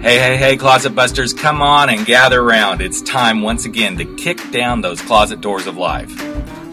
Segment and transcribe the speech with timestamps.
[0.00, 2.80] Hey, hey, hey, closet busters, come on and gather around.
[2.80, 6.10] It's time once again to kick down those closet doors of life.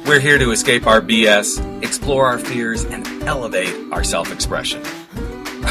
[0.07, 4.81] We're here to escape our BS, explore our fears, and elevate our self expression.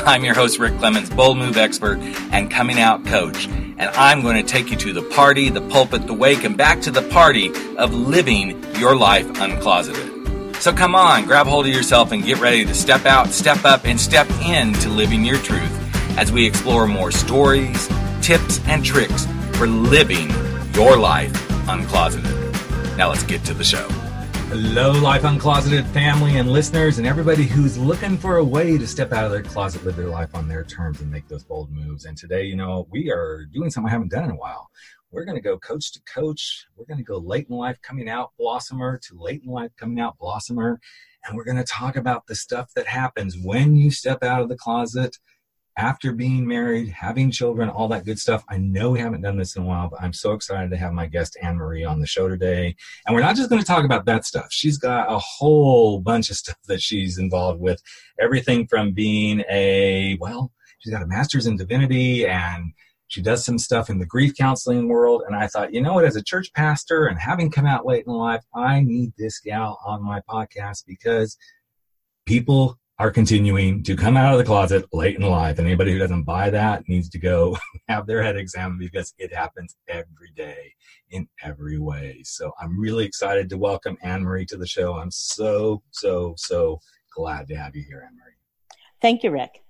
[0.05, 1.99] I'm your host, Rick Clemens, bold move expert
[2.31, 6.07] and coming out coach, and I'm going to take you to the party, the pulpit,
[6.07, 7.49] the wake, and back to the party
[7.79, 10.57] of living your life uncloseted.
[10.57, 13.87] So come on, grab hold of yourself and get ready to step out, step up,
[13.87, 15.76] and step into living your truth
[16.17, 17.89] as we explore more stories,
[18.23, 20.31] tips, and tricks for living
[20.75, 21.33] your life
[21.69, 22.97] uncloseted.
[22.97, 23.87] Now let's get to the show.
[24.49, 29.13] Hello, Life Uncloseted family and listeners, and everybody who's looking for a way to step
[29.13, 32.05] out of their closet, live their life on their terms, and make those bold moves.
[32.05, 34.71] And today, you know, we are doing something I haven't done in a while.
[35.11, 36.67] We're going to go coach to coach.
[36.77, 39.99] We're going to go late in life coming out blossomer to late in life coming
[39.99, 40.79] out blossomer.
[41.27, 44.49] And we're going to talk about the stuff that happens when you step out of
[44.49, 45.19] the closet
[45.77, 48.45] after being married, having children, all that good stuff.
[48.49, 50.93] I know we haven't done this in a while, but I'm so excited to have
[50.93, 52.75] my guest Anne Marie on the show today.
[53.07, 54.47] And we're not just going to talk about that stuff.
[54.51, 57.83] She's got a whole bunch of stuff that she's involved with.
[58.19, 62.73] Everything from being a, well, she's got a master's in divinity and
[63.09, 65.23] she does some stuff in the grief counseling world.
[65.27, 68.05] And I thought, you know what, as a church pastor and having come out late
[68.07, 71.37] in life, I need this gal on my podcast because
[72.25, 75.59] people are continuing to come out of the closet late in life.
[75.59, 77.57] And anybody who doesn't buy that needs to go
[77.89, 80.73] have their head examined because it happens every day
[81.11, 82.23] in every way.
[82.25, 84.95] So I'm really excited to welcome Anne Marie to the show.
[84.95, 86.81] I'm so, so, so
[87.15, 88.33] glad to have you here, Anne Marie.
[89.03, 89.63] Thank you, Rick.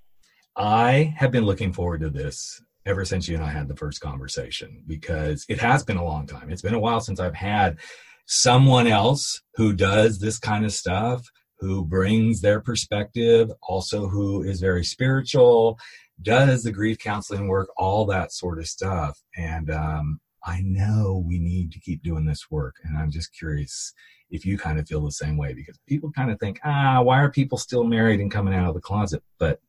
[0.56, 4.00] I have been looking forward to this ever since you and I had the first
[4.00, 6.50] conversation because it has been a long time.
[6.50, 7.78] It's been a while since I've had
[8.26, 14.60] someone else who does this kind of stuff who brings their perspective, also who is
[14.60, 15.78] very spiritual,
[16.22, 19.20] does the grief counseling work, all that sort of stuff.
[19.36, 22.76] And um, I know we need to keep doing this work.
[22.84, 23.92] And I'm just curious
[24.30, 27.20] if you kind of feel the same way because people kind of think, ah, why
[27.20, 29.22] are people still married and coming out of the closet?
[29.38, 29.60] But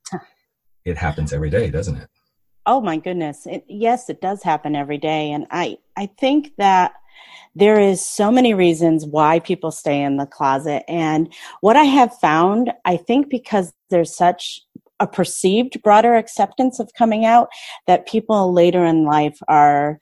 [0.85, 2.09] it happens every day, doesn't it?
[2.65, 3.45] Oh my goodness.
[3.45, 5.31] It, yes, it does happen every day.
[5.31, 6.93] And I, I think that
[7.55, 10.83] there is so many reasons why people stay in the closet.
[10.87, 14.61] And what I have found, I think because there's such
[14.99, 17.49] a perceived broader acceptance of coming out
[17.87, 19.99] that people later in life are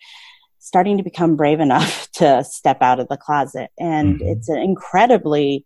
[0.60, 3.70] starting to become brave enough to step out of the closet.
[3.80, 4.28] And mm-hmm.
[4.28, 5.66] it's an incredibly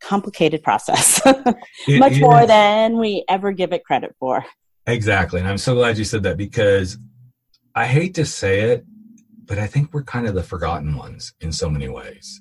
[0.00, 1.20] complicated process,
[1.88, 4.44] much more than we ever give it credit for.
[4.86, 5.40] Exactly.
[5.40, 6.98] And I'm so glad you said that because
[7.74, 8.84] I hate to say it,
[9.46, 12.40] but I think we're kind of the forgotten ones in so many ways.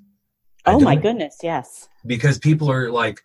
[0.66, 1.88] Oh my goodness, yes.
[2.06, 3.22] Because people are like,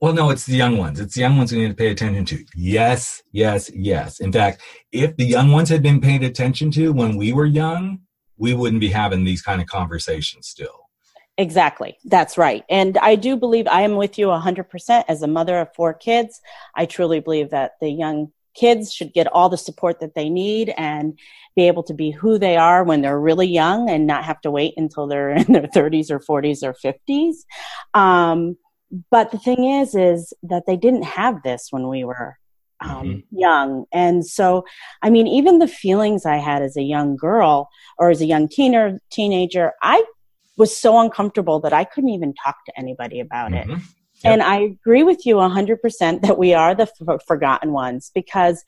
[0.00, 1.00] well, no, it's the young ones.
[1.00, 2.44] It's the young ones we need to pay attention to.
[2.54, 4.20] Yes, yes, yes.
[4.20, 8.00] In fact, if the young ones had been paid attention to when we were young,
[8.36, 10.88] we wouldn't be having these kind of conversations still.
[11.36, 11.96] Exactly.
[12.04, 12.64] That's right.
[12.68, 16.40] And I do believe I am with you 100% as a mother of four kids.
[16.74, 20.72] I truly believe that the young kids should get all the support that they need
[20.76, 21.18] and
[21.56, 24.50] be able to be who they are when they're really young and not have to
[24.50, 27.36] wait until they're in their 30s or 40s or 50s.
[27.94, 28.56] Um,
[29.10, 32.38] but the thing is, is that they didn't have this when we were
[32.80, 33.38] um, mm-hmm.
[33.38, 33.84] young.
[33.92, 34.64] And so,
[35.02, 38.48] I mean, even the feelings I had as a young girl or as a young
[38.48, 40.04] teenager, I
[40.56, 43.72] was so uncomfortable that I couldn't even talk to anybody about mm-hmm.
[43.72, 43.78] it.
[44.24, 44.32] Yep.
[44.32, 48.64] And I agree with you 100% that we are the f- forgotten ones because,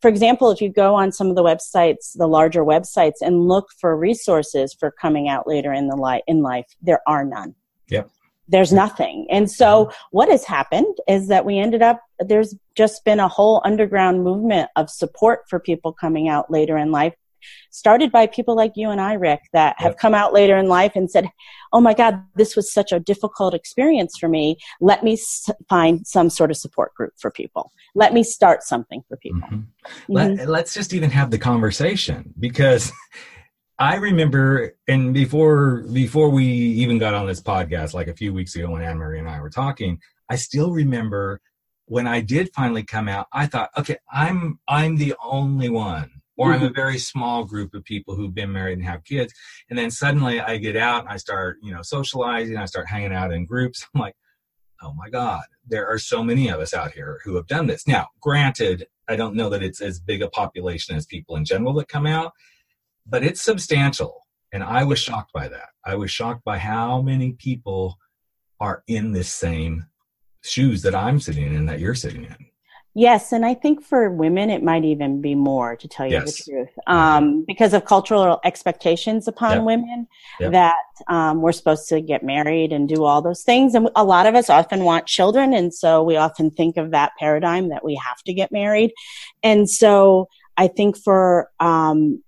[0.00, 3.68] for example, if you go on some of the websites, the larger websites, and look
[3.80, 7.54] for resources for coming out later in the li- in life, there are none.
[7.88, 8.10] Yep.
[8.48, 9.26] There's nothing.
[9.30, 9.94] And so mm-hmm.
[10.10, 14.68] what has happened is that we ended up, there's just been a whole underground movement
[14.76, 17.14] of support for people coming out later in life
[17.70, 20.92] started by people like you and I, Rick, that have come out later in life
[20.94, 21.30] and said,
[21.72, 24.58] Oh my God, this was such a difficult experience for me.
[24.80, 27.72] Let me s- find some sort of support group for people.
[27.94, 29.40] Let me start something for people.
[29.40, 30.16] Mm-hmm.
[30.16, 30.50] Mm-hmm.
[30.50, 32.92] Let's just even have the conversation because
[33.78, 38.54] I remember, and before before we even got on this podcast, like a few weeks
[38.54, 39.98] ago when Anne Marie and I were talking,
[40.28, 41.40] I still remember
[41.86, 43.26] when I did finally come out.
[43.32, 46.54] I thought, okay, I'm I'm the only one or mm-hmm.
[46.54, 46.74] I'm a mm-hmm.
[46.74, 49.32] very small group of people who've been married and have kids.
[49.70, 53.12] And then suddenly I get out and I start, you know, socializing, I start hanging
[53.12, 53.86] out in groups.
[53.94, 54.16] I'm like,
[54.82, 57.86] oh my God, there are so many of us out here who have done this.
[57.86, 61.74] Now, granted, I don't know that it's as big a population as people in general
[61.74, 62.32] that come out,
[63.06, 64.26] but it's substantial.
[64.52, 65.68] And I was shocked by that.
[65.86, 67.98] I was shocked by how many people
[68.58, 69.86] are in this same
[70.42, 72.46] shoes that I'm sitting in that you're sitting in.
[72.94, 76.36] Yes, and I think for women it might even be more, to tell you Yes.
[76.44, 79.64] the truth, um, because of cultural expectations upon Yep.
[79.64, 80.08] women
[80.40, 80.52] Yep.
[80.52, 80.74] that
[81.08, 84.34] um, we're supposed to get married and do all those things, and a lot of
[84.34, 88.22] us often want children, and so we often think of that paradigm that we have
[88.24, 88.92] to get married,
[89.42, 90.28] and so
[90.58, 92.22] I think for um,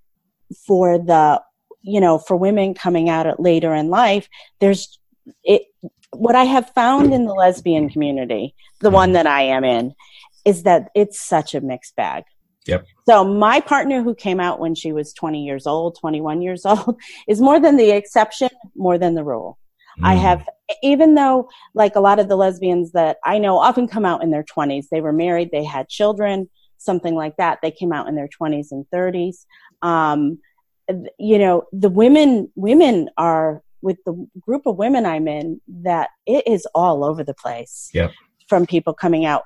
[0.67, 1.43] for the
[1.83, 4.99] you know for women coming out at later in life, there's
[5.43, 5.63] it.
[6.17, 9.95] What I have found in the lesbian community, the one that I am in,
[10.45, 12.25] is that it's such a mixed bag.
[12.67, 12.87] Yep.
[13.07, 17.01] So my partner who came out when she was 20 years old, 21 years old,
[17.29, 19.59] is more than the exception, more than the rule.
[20.03, 20.21] I Mm.
[20.21, 20.49] have,
[20.83, 24.31] even though like a lot of the lesbians that I know often come out in
[24.31, 26.49] their 20s, they were married, they had children,
[26.79, 27.59] something like that.
[27.63, 29.47] They came out in their 20s and 30s.
[29.83, 30.39] Um,
[31.19, 36.47] you know, the women, women are with the group of women I'm in that it
[36.47, 37.91] is all over the place.
[37.95, 38.13] Yep.
[38.49, 39.45] From people coming out,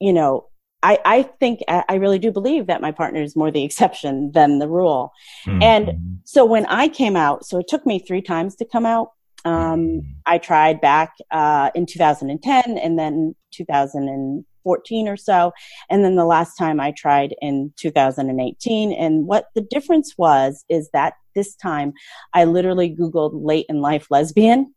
[0.00, 0.46] you know,
[0.82, 4.58] I, I think I really do believe that my partner is more the exception than
[4.58, 5.12] the rule.
[5.46, 5.62] Mhm.
[5.62, 9.10] and- So when I came out, so it took me three times to come out.
[9.46, 15.52] Um, I tried back uh, in 2010 and then 2014 or so.
[15.90, 18.92] And then the last time I tried in 2018.
[18.92, 21.92] And what the difference was is that this time
[22.32, 24.73] I literally Googled late in life lesbian,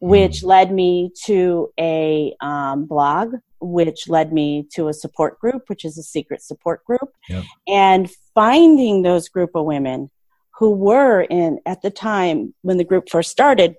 [0.00, 5.84] which led me to a um, blog, which led me to a support group, which
[5.84, 7.10] is a secret support group.
[7.28, 7.44] Yep.
[7.66, 10.10] And finding those group of women
[10.58, 13.76] who were in, at the time when the group first started,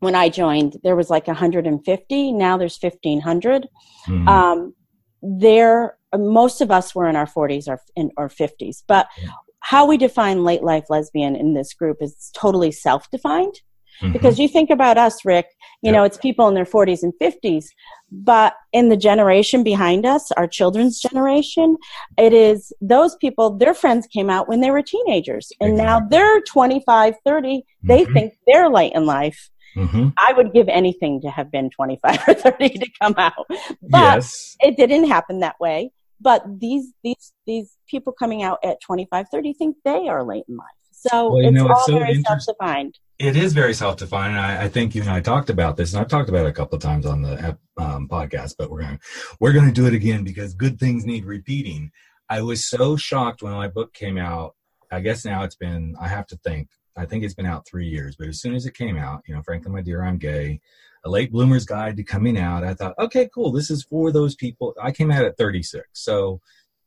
[0.00, 2.32] when I joined, there was like 150.
[2.32, 3.68] Now there's 1,500.
[4.06, 4.28] Mhm.
[4.28, 4.74] Um,
[5.22, 9.28] there, most of us were in our 40s or in or 50s, but Yeah.
[9.60, 13.60] how we define late life lesbian in this group is totally self-defined.
[14.02, 14.12] Mhm.
[14.12, 15.46] Because you think about us, Rick,
[15.82, 15.98] you Yeah.
[15.98, 17.66] know, it's people in their 40s and 50s,
[18.10, 21.76] but in the generation behind us, our children's generation,
[22.18, 26.40] it is those people, their friends came out when they were teenagers, and now they're
[26.42, 27.64] 25, 30.
[27.82, 28.12] They Mhm.
[28.12, 29.50] think they're late in life.
[29.76, 30.12] Mhm.
[30.18, 33.46] I would give anything to have been 25 or 30 to come out.
[33.82, 34.56] But yes.
[34.60, 35.92] it didn't happen that way.
[36.20, 40.56] But these these these people coming out at 25, 30 think they are late in
[40.56, 40.66] life.
[40.90, 42.98] So Well, it's know, all it's so very self-defined.
[43.20, 44.38] It is very self-defined.
[44.38, 46.54] I, I think you and I talked about this, and I've talked about it a
[46.54, 48.54] couple of times on the um, podcast.
[48.56, 48.98] But we're gonna
[49.38, 51.92] we're gonna do it again because good things need repeating.
[52.30, 54.54] I was so shocked when my book came out.
[54.90, 55.96] I guess now it's been.
[56.00, 56.70] I have to think.
[56.96, 58.16] I think it's been out three years.
[58.16, 60.62] But as soon as it came out, you know, frankly, my dear, I'm gay.
[61.04, 62.64] A late bloomer's guide to coming out.
[62.64, 63.52] I thought, okay, cool.
[63.52, 64.74] This is for those people.
[64.80, 66.40] I came out at 36, so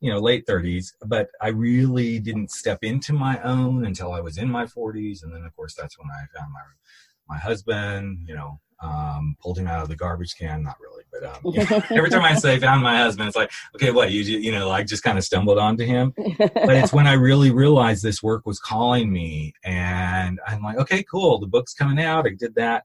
[0.04, 0.92] you know, late 30s.
[1.06, 5.34] But I really didn't step into my own until I was in my 40s, and
[5.34, 6.60] then of course that's when I found my
[7.30, 8.26] my husband.
[8.28, 10.62] You know, um, pulled him out of the garbage can.
[10.62, 13.52] Not really, but um, you know, every time I say found my husband, it's like,
[13.76, 16.14] okay, what you you know, like just kind of stumbled onto him.
[16.38, 21.04] But it's when I really realized this work was calling me, and I'm like, okay,
[21.04, 21.40] cool.
[21.40, 22.28] The book's coming out.
[22.28, 22.84] I did that.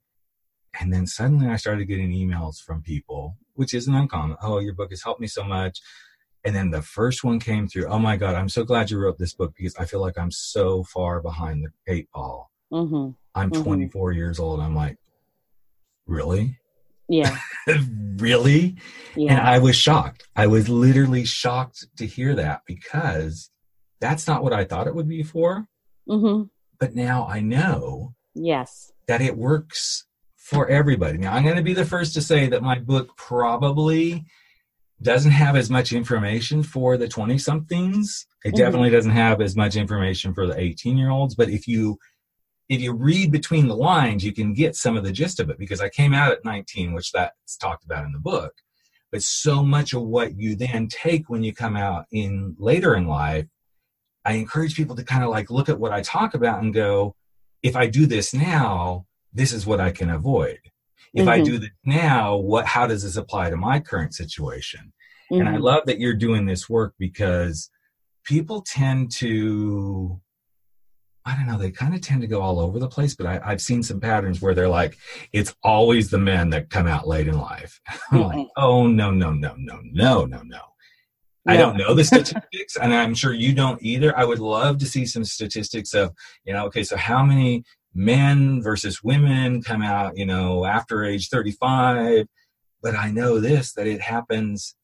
[0.80, 4.36] And then suddenly I started getting emails from people, which isn't uncommon.
[4.40, 5.80] Oh, your book has helped me so much.
[6.44, 7.86] And then the first one came through.
[7.86, 10.30] Oh my God, I'm so glad you wrote this book because I feel like I'm
[10.30, 12.50] so far behind the eight ball.
[12.70, 13.62] hmm I'm Mhm.
[13.62, 14.60] 24 years old.
[14.60, 14.96] I'm like,
[16.06, 16.58] really?
[17.08, 17.38] Yeah,
[18.18, 18.76] really?
[19.16, 19.38] Yeah.
[19.38, 20.26] And I was shocked.
[20.36, 23.50] I was literally shocked to hear that because
[24.00, 25.66] that's not what I thought it would be for.
[26.08, 26.42] hmm
[26.78, 30.04] But now I know yes, that it works
[30.36, 31.18] for everybody.
[31.18, 34.24] Now, I'm going to be the first to say that my book probably
[35.02, 38.26] doesn't have as much information for the 20 somethings.
[38.44, 38.58] It Mhm.
[38.58, 41.34] definitely doesn't have as much information for the 18 year olds.
[41.34, 41.98] But if you
[42.68, 45.58] if you read between the lines, you can get some of the gist of it
[45.58, 48.52] because I came out at 19, which that's talked about in the book.
[49.10, 53.06] But so much of what you then take when you come out in later in
[53.06, 53.46] life,
[54.26, 57.14] I encourage people to kind of like look at what I talk about and go,
[57.62, 60.60] if I do this now, this is what I can avoid.
[61.14, 61.44] If I Mhm.
[61.44, 64.92] do this now, what how does this apply to my current situation?
[65.30, 65.62] And I Mhm.
[65.62, 67.70] love that you're doing this work because
[68.24, 70.20] people tend to
[71.24, 73.38] I don't know, they kind of tend to go all over the place, but I,
[73.44, 74.96] I've seen some patterns where they're like,
[75.32, 77.80] it's always the men that come out late in life.
[78.10, 78.48] I'm like, Mm-mm.
[78.56, 80.60] oh no, no, no, no, no, no, no.
[81.46, 84.16] I don't know the statistics, and I'm sure you don't either.
[84.18, 86.12] I would love to see some statistics of,
[86.44, 87.64] you know, okay, so how many
[87.98, 92.26] men versus women come out, you know, after age 35.
[92.80, 94.76] But I know this that it happens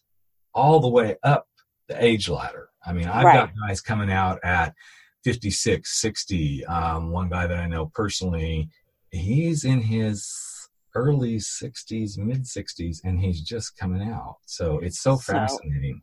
[0.53, 1.47] all the way up
[1.89, 2.71] the age ladder.
[2.85, 3.35] I mean, I've Right.
[3.47, 4.75] got guys coming out at
[5.23, 6.67] 56, 60.
[6.67, 8.69] Um, one guy that I know personally,
[9.11, 14.39] he's in his early 60s, mid 60s, and he's just coming out.
[14.47, 16.03] So it's so, so fascinating.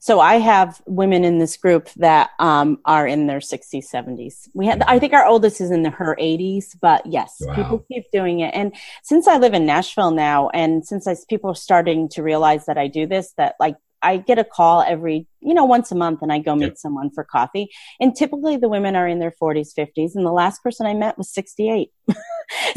[0.00, 4.48] So I have women in this group that um, are in their 60s, 70s.
[4.54, 7.54] We had, I think our oldest is in the, her 80s, but yes, wow.
[7.54, 8.54] people keep doing it.
[8.54, 12.66] And since I live in Nashville now, and since I, people are starting to realize
[12.66, 15.94] that I do this, that like I get a call every, you know, once a
[15.94, 16.78] month and I go meet yep.
[16.78, 17.68] someone for coffee.
[18.00, 20.14] And typically the women are in their 40s, 50s.
[20.14, 21.90] And the last person I met was 68.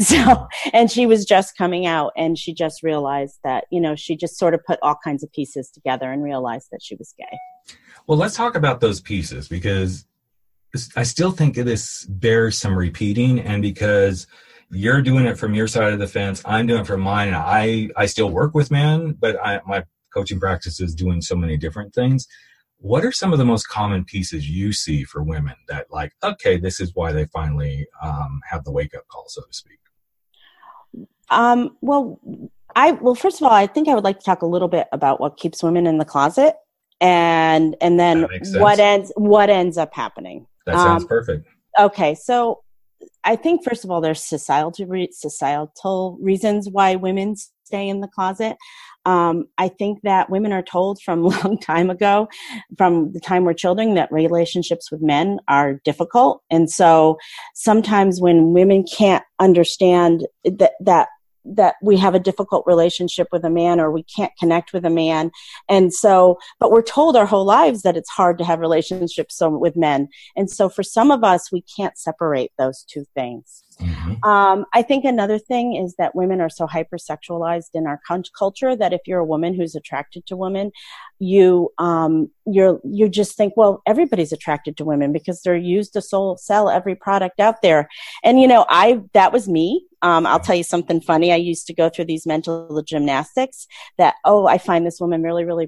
[0.00, 4.16] so, and she was just coming out and she just realized that, you know, she
[4.16, 7.38] just sort of put all kinds of pieces together and realized that she was gay.
[8.06, 10.06] Well, let's talk about those pieces because
[10.96, 14.26] I still think this bears some repeating and because
[14.70, 16.42] you're doing it from your side of the fence.
[16.44, 17.28] I'm doing it from mine.
[17.28, 21.56] And I, I still work with men, but I, my coaching practices doing so many
[21.56, 22.26] different things.
[22.78, 26.56] What are some of the most common pieces you see for women that like okay
[26.56, 29.78] this is why they finally um, have the wake up call so to speak?
[31.30, 32.20] Um, well
[32.74, 34.86] i well first of all i think i would like to talk a little bit
[34.92, 36.54] about what keeps women in the closet
[37.02, 40.46] and and then what ends what ends up happening.
[40.66, 41.48] That sounds um, perfect.
[41.78, 42.62] okay so
[43.24, 48.06] i think first of all there's societal re- societal reasons why women stay in the
[48.06, 48.56] closet
[49.04, 52.28] um, I think that women are told from a long time ago,
[52.76, 56.42] from the time we're children, that relationships with men are difficult.
[56.50, 57.18] And so
[57.54, 61.08] sometimes when women can't understand that, that
[61.44, 64.90] that we have a difficult relationship with a man or we can't connect with a
[64.90, 65.32] man.
[65.68, 69.76] And so but we're told our whole lives that it's hard to have relationships with
[69.76, 70.08] men.
[70.36, 74.22] And so for some of us we can't separate those two things mm-hmm.
[74.28, 78.00] um, i think another thing is that women are so hypersexualized in our
[78.36, 80.70] culture that if you're a woman who's attracted to women
[81.18, 86.02] you um, you're you just think well everybody's attracted to women because they're used to
[86.02, 87.88] sell every product out there
[88.24, 91.32] and you know i that was me um, I'll tell you something funny.
[91.32, 95.44] I used to go through these mental gymnastics that, oh, I find this woman really,
[95.44, 95.66] really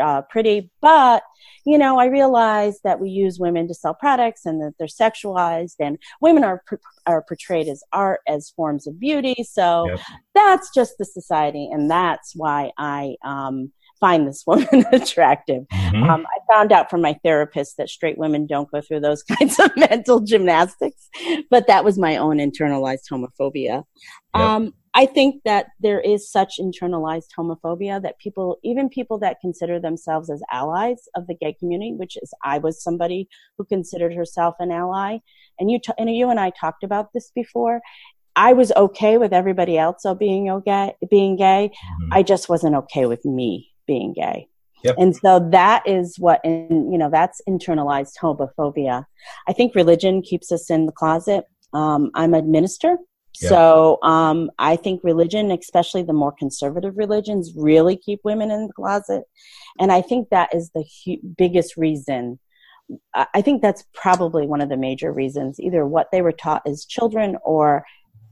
[0.00, 1.22] uh, pretty, but
[1.66, 5.76] you know, I realized that we use women to sell products and that they're sexualized
[5.78, 6.62] and women are,
[7.06, 9.44] are portrayed as art, as forms of beauty.
[9.48, 10.00] So yep.
[10.34, 11.68] that's just the society.
[11.70, 15.64] And that's why I, um, find this woman attractive.
[15.72, 16.02] Mm-hmm.
[16.02, 19.60] Um, I found out from my therapist that straight women don't go through those kinds
[19.60, 21.08] of mental gymnastics,
[21.50, 23.84] but that was my own internalized homophobia.
[24.34, 24.42] Yep.
[24.42, 29.78] Um, I think that there is such internalized homophobia that people, even people that consider
[29.78, 34.56] themselves as allies of the gay community, which is I was somebody who considered herself
[34.58, 35.18] an ally,
[35.60, 37.80] and you t- and you and I talked about this before.
[38.34, 41.70] I was okay with everybody else being okay, being gay.
[41.72, 42.12] Mm-hmm.
[42.12, 44.38] I just wasn't okay with me being gay.
[44.84, 44.94] Yep.
[45.02, 49.04] And so that is what, in, you know, that's internalized homophobia.
[49.50, 51.44] I think religion keeps us in the closet.
[51.72, 52.92] Um, I'm a minister.
[53.42, 53.48] Yep.
[53.50, 58.72] So um, I think religion, especially the more conservative religions, really keep women in the
[58.72, 59.24] closet.
[59.80, 62.38] And I think that is the hu- biggest reason.
[63.36, 66.84] I think that's probably one of the major reasons, either what they were taught as
[66.96, 67.84] children or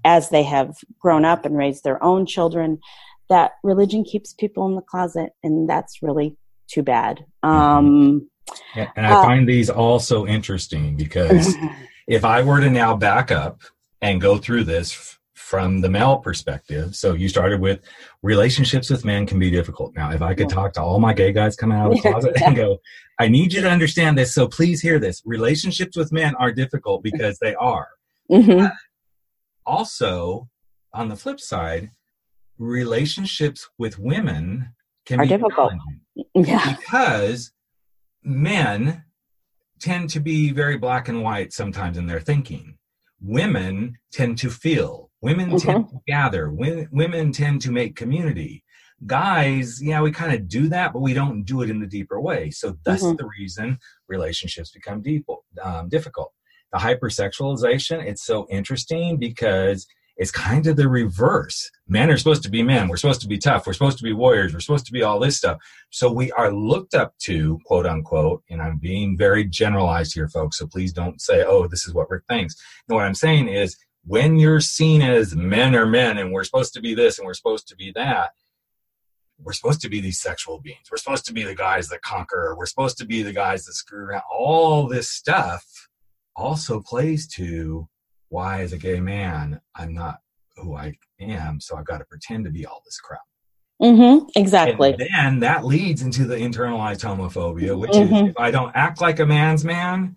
[0.05, 2.79] as they have grown up and raised their own children
[3.29, 6.37] that religion keeps people in the closet, and that's really
[6.69, 7.25] too bad.
[7.43, 8.29] Um,
[8.75, 11.55] and I uh, find these all so interesting because
[12.07, 13.61] if I were to now back up
[14.01, 17.81] and go through this f- from the male perspective, so you started with
[18.23, 19.95] relationships with men can be difficult.
[19.95, 22.33] Now, if I could talk to all my gay guys coming out of the closet
[22.37, 22.49] yeah.
[22.49, 22.79] and go,
[23.19, 25.23] I need you to understand this, so please hear this.
[25.25, 27.89] Relationships with men are difficult because they are.
[28.31, 28.67] Mm-hmm.
[29.67, 30.49] Also,
[30.93, 31.91] on the flip side,
[32.59, 34.75] relationships with women
[35.07, 35.73] can are be difficult.
[36.35, 36.77] Yeah.
[36.77, 37.53] Because
[38.23, 39.05] men
[39.81, 42.77] tend to be very black and white sometimes in their thinking.
[43.21, 45.11] Women tend to feel.
[45.21, 45.69] Women mm-hmm.
[45.69, 46.51] tend to gather.
[46.51, 48.65] Women, women tend to make community.
[49.07, 52.21] Guys, yeah, we kind of do that, but we don't do it in the deeper
[52.21, 52.51] way.
[52.51, 53.17] So that's mm-hmm.
[53.17, 55.25] the reason relationships become deep,
[55.63, 56.33] um, difficult.
[56.73, 59.87] The hypersexualization, it's so interesting because
[60.19, 61.71] it's kind of the reverse.
[61.87, 62.89] Men are supposed to be men.
[62.89, 63.67] We're supposed to be tough.
[63.67, 64.53] We're supposed to be warriors.
[64.53, 65.59] We're supposed to be all this stuff.
[65.91, 70.59] So we are looked up to, quote unquote, and I'm being very generalized here, folks.
[70.59, 72.57] So please don't say, oh, this is what Rick thinks.
[72.89, 76.75] No, what I'm saying is when you're seen as men are men and we're supposed
[76.75, 78.31] to be this and we're supposed to be that,
[79.41, 80.89] we're supposed to be these sexual beings.
[80.91, 82.57] We're supposed to be the guys that conquer.
[82.59, 84.23] We're supposed to be the guys that screw around.
[84.37, 85.89] All this stuff
[86.35, 87.89] also plays to
[88.29, 90.19] why as a gay man i'm not
[90.57, 93.21] who i am so i've got to pretend to be all this crap.
[93.81, 94.91] Mm-hmm, exactly.
[94.91, 98.15] and then that leads into the internalized homophobia which mm-hmm.
[98.15, 100.17] is if i don't act like a man's man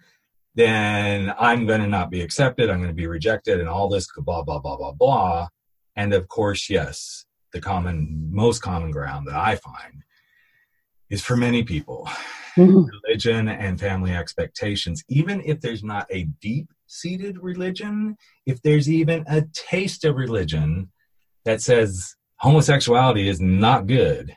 [0.55, 4.07] then i'm going to not be accepted i'm going to be rejected and all this
[4.17, 5.47] blah blah blah blah blah.
[5.95, 10.03] And of course, yes, the common, most common ground that I find
[11.09, 12.09] is for many people
[12.55, 12.83] mm-hmm.
[13.03, 15.03] religion and family expectations.
[15.07, 20.91] Even if there's not a deep seated religion, if there's even a taste of religion
[21.45, 24.35] that says homosexuality is not good,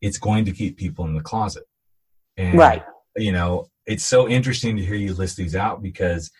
[0.00, 1.64] it's going to keep people in the closet.
[2.36, 2.84] And, right.
[3.16, 6.30] You know, it's so interesting to hear you list these out because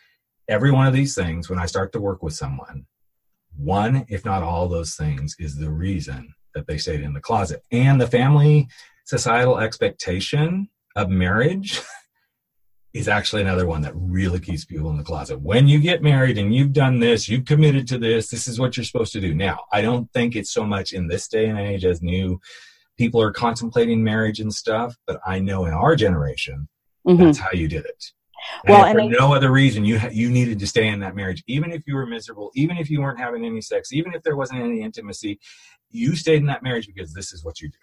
[0.47, 2.85] every one of these things, when I start to work with someone,
[3.55, 7.63] one, if not all those things, is the reason that they stayed in the closet.
[7.71, 8.67] And the family
[9.05, 11.79] societal expectation of marriage
[12.93, 15.39] is actually another one that really keeps people in the closet.
[15.39, 18.75] When you get married and you've done this, you've committed to this, this is what
[18.75, 19.35] you're supposed to do.
[19.35, 22.39] Now, I don't think it's so much in this day and age as new
[22.97, 26.67] people are contemplating marriage and stuff, but I know in our generation,
[27.07, 27.23] mm-hmm.
[27.23, 28.03] that's how you did it.
[28.65, 31.15] And well, for I, no other reason, you ha- you needed to stay in that
[31.15, 34.23] marriage, even if you were miserable, even if you weren't having any sex, even if
[34.23, 35.39] there wasn't any intimacy,
[35.89, 37.77] you stayed in that marriage because this is what you do.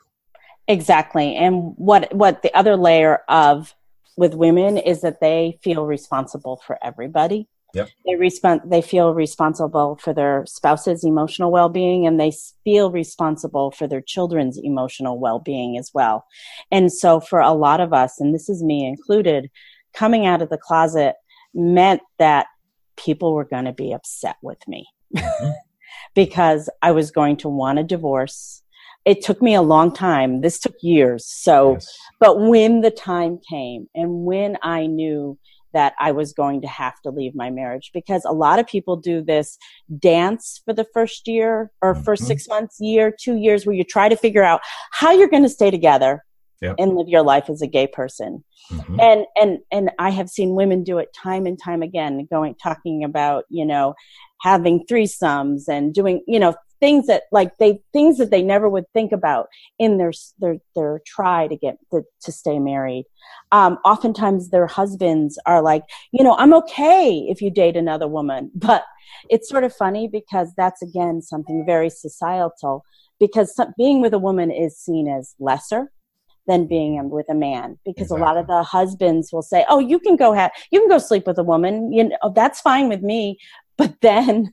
[0.66, 3.75] Exactly, and what what the other layer of
[4.16, 7.49] with women is that they feel responsible for everybody.
[7.75, 7.88] Yep.
[8.06, 8.61] They respond.
[8.64, 14.59] They feel responsible for their spouse's emotional well-being, and they feel responsible for their children's
[14.59, 16.25] emotional well-being as well.
[16.71, 19.50] And so, for a lot of us, and this is me included,
[19.92, 21.16] coming out of the closet
[21.52, 22.47] meant that
[22.97, 25.50] people were going to be upset with me mm-hmm.
[26.14, 28.62] because I was going to want a divorce
[29.05, 30.41] it took me a long time.
[30.41, 31.27] This took years.
[31.27, 31.99] So, yes.
[32.21, 35.39] but when the time came and when I knew
[35.73, 38.97] that I was going to have to leave my marriage, because a lot of people
[38.97, 39.59] do this
[39.99, 42.05] dance for the first year or mm-hmm.
[42.05, 44.61] first six months, year, two years, where you try to figure out
[44.93, 46.25] how you're going to stay together
[46.63, 46.77] yep.
[46.79, 48.45] and live your life as a gay person.
[48.71, 49.01] Mm-hmm.
[49.01, 53.05] And, and, and I have seen women do it time and time again, going, talking
[53.05, 53.95] about, you know,
[54.41, 58.85] having threesomes and doing, you know, things that like they things that they never would
[58.93, 59.49] think about
[59.79, 63.07] in their their their try to get the, to stay married.
[63.53, 68.51] Um, oftentimes their husbands are like, you know, I'm okay if you date another woman,
[68.55, 68.85] but
[69.31, 72.85] it's sort of funny because that's again something very societal
[73.18, 75.90] because some, being with a woman is seen as lesser
[76.47, 78.20] than being with a man because exactly.
[78.20, 80.99] a lot of the husbands will say oh you can go have you can go
[80.99, 83.38] sleep with a woman you know that's fine with me
[83.79, 84.53] but then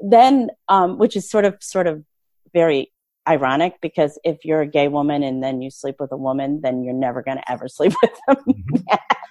[0.00, 2.04] then um, which is sort of sort of
[2.52, 2.92] very
[3.28, 6.82] ironic because if you're a gay woman and then you sleep with a woman, then
[6.82, 8.76] you're never going to ever sleep with them mm-hmm.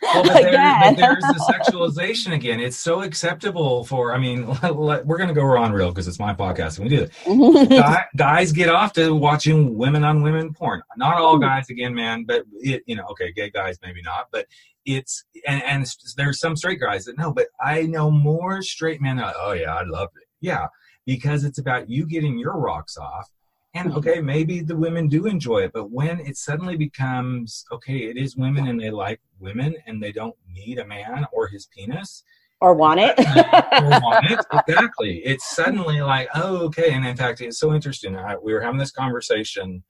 [0.01, 2.59] well, but, there, but there's the sexualization again.
[2.59, 4.13] It's so acceptable for.
[4.13, 7.03] I mean, we're going to go on real because it's my podcast and we do
[7.03, 7.11] it.
[7.47, 8.17] Mm-hmm.
[8.17, 10.81] guys get off to watching women on women porn.
[10.97, 14.47] Not all guys, again, man, but it, you know, okay, gay guys maybe not, but
[14.85, 19.17] it's and, and there's some straight guys that know, but I know more straight men.
[19.17, 20.67] That, oh yeah, I'd love it yeah,
[21.05, 23.29] because it's about you getting your rocks off.
[23.73, 23.97] And mm-hmm.
[23.99, 28.35] okay, maybe the women do enjoy it, but when it suddenly becomes okay, it is
[28.35, 32.23] women and they like women and they don't need a man or his penis
[32.59, 33.17] or want it.
[33.19, 34.39] or want it.
[34.67, 35.21] Exactly.
[35.23, 36.91] It's suddenly like, oh, okay.
[36.91, 38.15] And in fact, it's so interesting.
[38.15, 39.83] I, we were having this conversation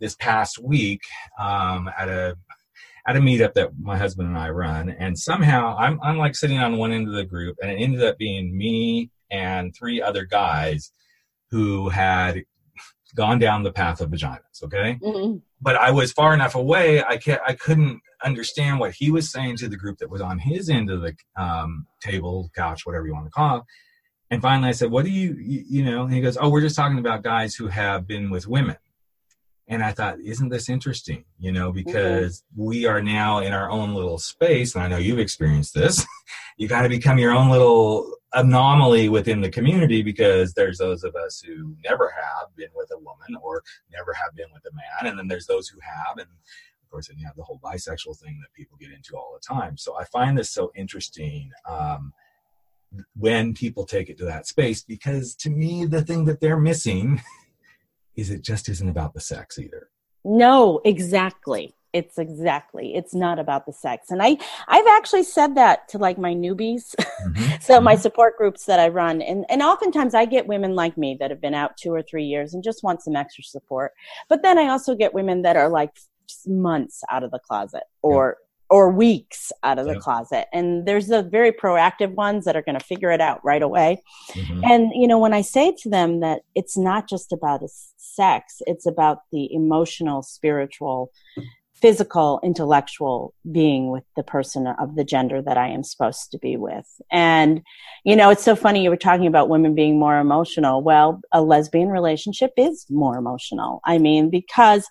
[0.00, 1.02] this past week
[1.38, 2.36] um, at a
[3.08, 6.58] at a meetup that my husband and I run, and somehow I'm I'm like sitting
[6.58, 10.24] on one end of the group, and it ended up being me and three other
[10.24, 10.92] guys
[11.50, 12.44] who had
[13.14, 14.62] gone down the path of vaginas.
[14.62, 15.38] Okay, mm-hmm.
[15.60, 17.02] but I was far enough away.
[17.02, 20.38] I can't, I couldn't understand what he was saying to the group that was on
[20.38, 23.64] his end of the um, table, couch, whatever you want to call it.
[24.30, 26.60] And finally, I said, "What do you, you, you know?" And he goes, "Oh, we're
[26.60, 28.76] just talking about guys who have been with women."
[29.68, 31.24] And I thought, isn't this interesting?
[31.38, 31.84] You know, mm-hmm.
[31.84, 32.64] because mm-hmm.
[32.64, 36.04] we are now in our own little space, and I know you've experienced this.
[36.56, 41.14] you got to become your own little anomaly within the community because there's those of
[41.14, 43.62] us who never have been with a woman or
[43.92, 47.08] never have been with a man, and then there's those who have, and of course,
[47.08, 49.76] then you have the whole bisexual thing that people get into all the time.
[49.76, 51.50] So I find this so interesting.
[51.68, 52.12] Um,
[53.16, 57.20] when people take it to that space because to me the thing that they're missing
[58.16, 59.90] is it just isn't about the sex either.
[60.24, 61.74] No, exactly.
[61.96, 62.94] It's exactly.
[62.94, 64.10] It's not about the sex.
[64.10, 64.36] And I
[64.68, 66.94] I've actually said that to like my newbies.
[66.94, 67.56] Mm-hmm.
[67.60, 67.84] so mm-hmm.
[67.84, 71.30] my support groups that I run and and oftentimes I get women like me that
[71.30, 73.92] have been out 2 or 3 years and just want some extra support.
[74.28, 75.92] But then I also get women that are like
[76.46, 78.36] months out of the closet or
[78.68, 80.48] or weeks out of the closet.
[80.52, 84.02] And there's the very proactive ones that are going to figure it out right away.
[84.32, 84.64] Mm-hmm.
[84.64, 87.62] And, you know, when I say to them that it's not just about
[87.96, 91.12] sex, it's about the emotional, spiritual
[91.80, 96.56] physical, intellectual being with the person of the gender that I am supposed to be
[96.56, 96.86] with.
[97.12, 97.62] And,
[98.04, 100.82] you know, it's so funny you were talking about women being more emotional.
[100.82, 103.80] Well, a lesbian relationship is more emotional.
[103.84, 104.88] I mean, because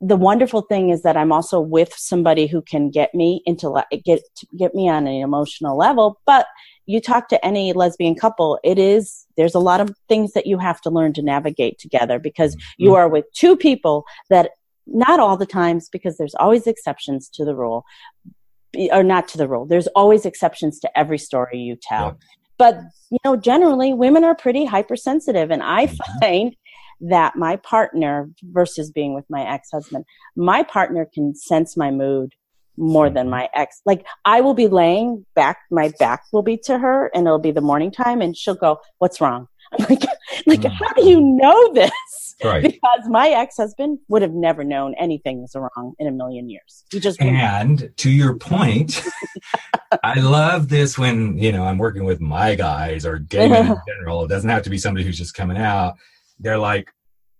[0.00, 4.20] the wonderful thing is that I'm also with somebody who can get me into get
[4.58, 6.46] get me on an emotional level, but
[6.86, 10.58] you talk to any lesbian couple, it is there's a lot of things that you
[10.58, 12.96] have to learn to navigate together because you mm-hmm.
[12.96, 14.50] are with two people that
[14.86, 17.84] not all the times because there's always exceptions to the rule
[18.90, 22.12] or not to the rule there's always exceptions to every story you tell yeah.
[22.58, 26.18] but you know generally women are pretty hypersensitive and i mm-hmm.
[26.20, 26.56] find
[27.00, 30.04] that my partner versus being with my ex-husband
[30.36, 32.32] my partner can sense my mood
[32.78, 33.32] more than mm-hmm.
[33.32, 37.26] my ex like i will be laying back my back will be to her and
[37.26, 39.46] it'll be the morning time and she'll go what's wrong
[39.78, 40.04] I'm like
[40.46, 40.72] like mm.
[40.72, 42.62] how do you know this Right.
[42.62, 46.84] Because my ex husband would have never known anything was wrong in a million years.
[46.90, 49.02] He just and to your point,
[50.02, 53.76] I love this when you know I'm working with my guys or gay men in
[53.88, 54.24] general.
[54.24, 55.94] It doesn't have to be somebody who's just coming out.
[56.38, 56.88] They're like,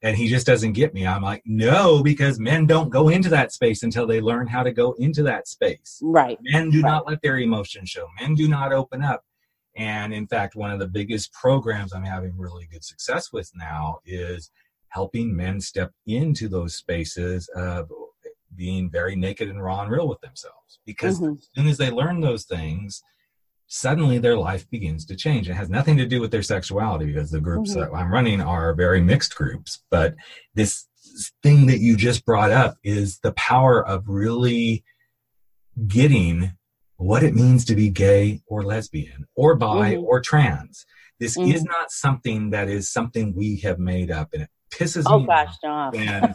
[0.03, 1.07] and he just doesn't get me.
[1.07, 4.73] I'm like, no, because men don't go into that space until they learn how to
[4.73, 6.01] go into that space.
[6.03, 6.39] Right.
[6.43, 6.91] Men do right.
[6.91, 8.09] not let their emotions show.
[8.21, 9.25] Men do not open up.
[9.77, 14.01] And in fact, one of the biggest programs I'm having really good success with now
[14.05, 14.51] is
[14.93, 17.91] helping men step into those spaces of
[18.55, 20.81] being very naked and raw and real with themselves.
[20.85, 21.35] Because mm-hmm.
[21.35, 23.03] as soon as they learn those things,
[23.67, 25.49] suddenly their life begins to change.
[25.49, 27.81] It has nothing to do with their sexuality because the groups mm-hmm.
[27.81, 29.83] that I'm running are very mixed groups.
[29.91, 30.15] But
[30.55, 30.87] this
[31.43, 34.85] thing that you just brought up is the power of really
[35.87, 36.53] getting
[36.97, 40.05] what it means to be gay or lesbian or bi mm-hmm.
[40.05, 40.85] or trans.
[41.19, 41.71] This is mm-hmm.
[41.71, 45.55] not something that is something we have made up and it pisses oh, me gosh,
[45.65, 45.95] off.
[45.95, 46.35] and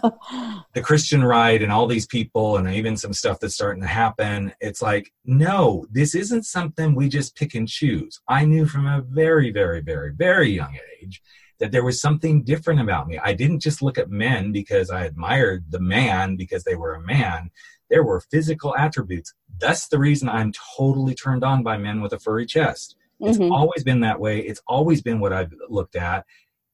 [0.73, 4.53] the Christian right and all these people and even some stuff that's starting to happen.
[4.59, 8.21] It's like, no, this isn't something we just pick and choose.
[8.27, 11.21] I knew from a very, very, very, very young age
[11.59, 13.17] that there was something different about me.
[13.17, 17.01] I didn't just look at men because I admired the man because they were a
[17.01, 17.49] man.
[17.89, 19.33] There were physical attributes.
[19.59, 22.95] That's the reason I'm totally turned on by men with a furry chest.
[23.19, 23.51] It's mm-hmm.
[23.51, 24.39] always been that way.
[24.39, 26.25] It's always been what I've looked at.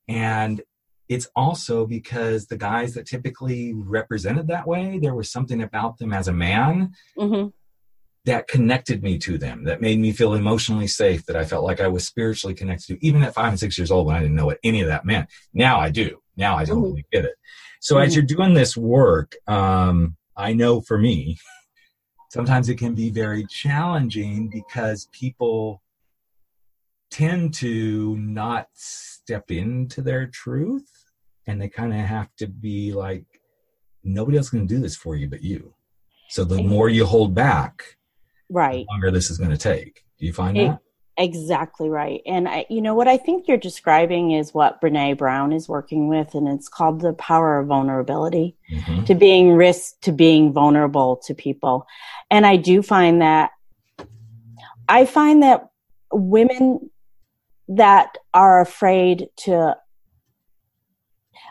[0.09, 0.61] And
[1.09, 6.13] it's also because the guys that typically represented that way, there was something about them
[6.13, 7.49] as a man mm-hmm.
[8.25, 11.81] that connected me to them, that made me feel emotionally safe, that I felt like
[11.81, 14.35] I was spiritually connected to, even at five and six years old when I didn't
[14.35, 15.29] know what any of that meant.
[15.53, 16.19] Now I do.
[16.37, 17.17] Now I totally mm-hmm.
[17.17, 17.35] get it.
[17.81, 18.05] So mm-hmm.
[18.05, 21.37] as you're doing this work, um, I know for me,
[22.31, 25.82] sometimes it can be very challenging because people
[27.13, 30.89] tend to not step into their truth
[31.45, 33.25] and they kind of have to be like
[34.03, 35.75] nobody else can do this for you but you.
[36.29, 37.97] So the more you hold back
[38.49, 38.85] right.
[38.87, 40.03] the longer this is going to take.
[40.17, 40.79] Do you find it, that?
[41.15, 42.21] exactly right.
[42.25, 46.07] And I, you know what i think you're describing is what Brené Brown is working
[46.07, 48.57] with and it's called the power of vulnerability.
[48.73, 49.03] Mm-hmm.
[49.03, 51.85] to being risk to being vulnerable to people.
[52.31, 53.51] And i do find that
[54.89, 55.69] i find that
[56.11, 56.89] women
[57.67, 59.75] that are afraid to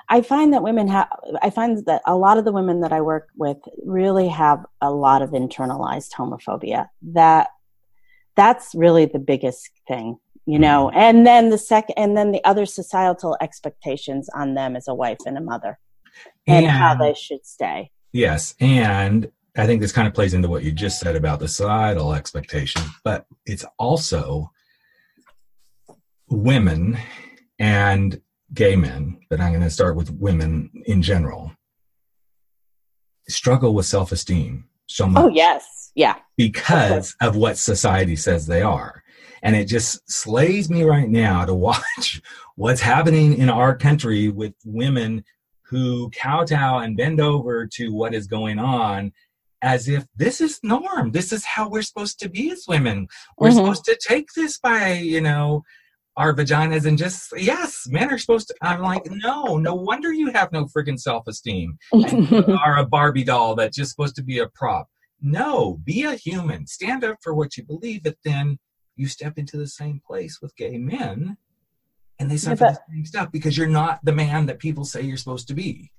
[0.08, 1.08] I find that women have,
[1.40, 4.90] I find that a lot of the women that I work with really have a
[4.90, 6.88] lot of internalized homophobia.
[7.00, 7.48] That,
[8.36, 10.98] that's really the biggest thing, you know, mm-hmm.
[10.98, 15.18] and then the second, and then the other societal expectations on them as a wife
[15.24, 15.78] and a mother
[16.46, 17.90] and, and how they should stay.
[18.12, 18.54] Yes.
[18.60, 22.12] And I think this kind of plays into what you just said about the societal
[22.12, 24.50] expectation, but it's also
[26.32, 26.98] women
[27.58, 28.20] and
[28.54, 31.52] gay men, but I'm going to start with women in general,
[33.28, 35.24] struggle with self esteem so much.
[35.24, 35.92] Oh, yes.
[35.94, 36.16] Yeah.
[36.36, 39.02] Because of what society says they are.
[39.42, 42.22] And it just slays me right now to watch
[42.56, 45.24] what's happening in our country with women
[45.62, 49.12] who kowtow and bend over to what is going on
[49.62, 51.12] as if this is norm.
[51.12, 53.06] This is how we're supposed to be as women.
[53.38, 53.58] We're mm-hmm.
[53.58, 55.62] supposed to take this by, you know,
[56.16, 60.30] our vaginas and just yes men are supposed to i'm like no no wonder you
[60.30, 61.78] have no freaking self-esteem
[62.64, 64.88] are a barbie doll that's just supposed to be a prop.
[65.24, 66.66] No be a human.
[66.66, 68.58] Stand up for what you believe but then
[68.96, 71.36] you step into the same place with gay men
[72.18, 75.00] and they suffer yeah, the same stuff because you're not the man that people say
[75.02, 75.90] you're supposed to be.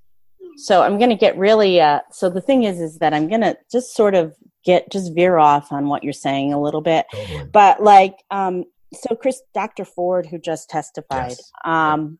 [0.56, 3.40] So i'm going to get really uh so the thing is is that i'm going
[3.40, 7.06] to just sort of get just veer off on what you're saying a little bit.
[7.12, 7.44] Totally.
[7.52, 9.84] but like um so Chris, Dr.
[9.84, 11.52] Ford, who just testified, yes.
[11.64, 12.18] um,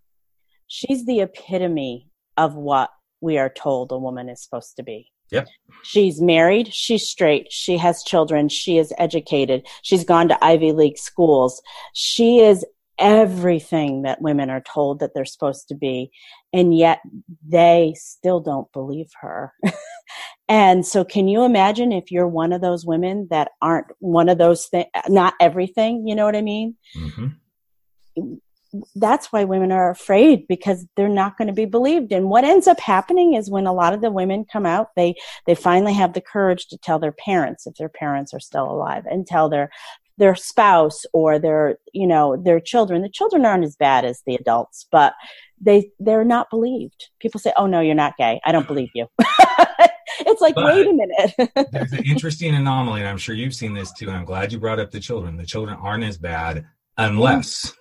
[0.66, 5.10] she's the epitome of what we are told a woman is supposed to be.
[5.30, 5.48] Yep.
[5.82, 10.98] She's married, she's straight, she has children, she is educated, she's gone to Ivy League
[10.98, 11.62] schools.
[11.94, 12.64] She is
[12.98, 16.10] everything that women are told that they're supposed to be,
[16.52, 17.00] and yet
[17.46, 19.52] they still don't believe her.
[20.48, 24.37] and so, can you imagine if you're one of those women that aren't one of
[24.37, 26.76] those things, not everything, you know what I mean?
[26.96, 28.35] Mm-hmm.
[28.96, 32.12] That's why women are afraid because they're not going to be believed.
[32.12, 35.14] And what ends up happening is when a lot of the women come out they
[35.46, 39.04] they finally have the courage to tell their parents if their parents are still alive
[39.07, 39.70] and tell their
[40.18, 43.00] their spouse or their you know their children.
[43.00, 45.14] The children aren't as bad as the adults but
[45.59, 47.11] they they're not believed.
[47.20, 48.40] People say oh no you're not gay.
[48.44, 49.07] I don't believe you
[50.26, 53.74] it's like but wait a minute there's an interesting anomaly and i'm sure you've seen
[53.74, 56.66] this too and i'm glad you brought up the children the children aren't as bad
[56.96, 57.74] unless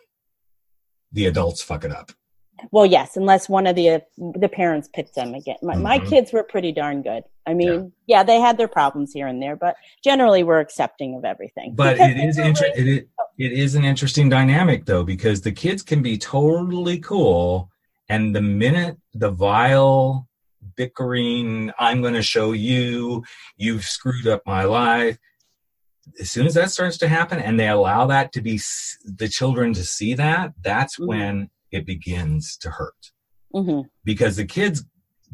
[1.14, 2.12] the adults fuck it up.
[2.72, 5.58] Well, yes, unless one of the uh, the parents picked them again.
[5.62, 5.84] My, mm-hmm.
[5.84, 7.24] my, kids were pretty darn good.
[7.46, 8.20] I mean, yeah.
[8.20, 8.24] yeah.
[8.24, 11.76] they had their problems here and there, but generally we're accepting of everything.
[11.76, 13.02] But it is inter- it, is,
[13.38, 17.70] it is an interesting dynamic though because the kids can be totally cool,
[18.08, 20.30] and the minute the vile
[20.76, 23.24] bickering, I'm going to show you,
[23.58, 25.18] you've screwed up my life.
[26.20, 28.60] As soon as that starts to happen, and they allow that to be
[29.06, 31.08] the children to see that, that's mm-hmm.
[31.08, 33.12] when it begins to hurt.
[33.54, 33.88] Mm-hmm.
[34.04, 34.84] Because the kids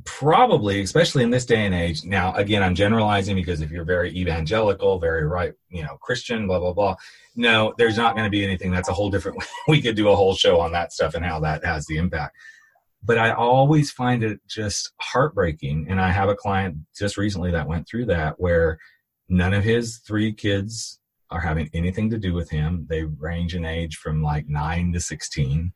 [0.06, 4.16] probably, especially in this day and age, now again, I'm generalizing because if you're very
[4.16, 6.96] evangelical, very right, you know, Christian, blah, blah, blah,
[7.36, 8.72] no, there's not going to be anything.
[8.72, 11.40] That's a whole different, we could do a whole show on that stuff and how
[11.42, 12.36] that has the impact.
[13.04, 15.88] But I always find it just heartbreaking.
[15.90, 18.78] And I have a client just recently that went through that where
[19.30, 21.00] none of his three kids
[21.32, 22.88] are having anything to do with him.
[22.90, 25.72] They range in age from like nine to 16.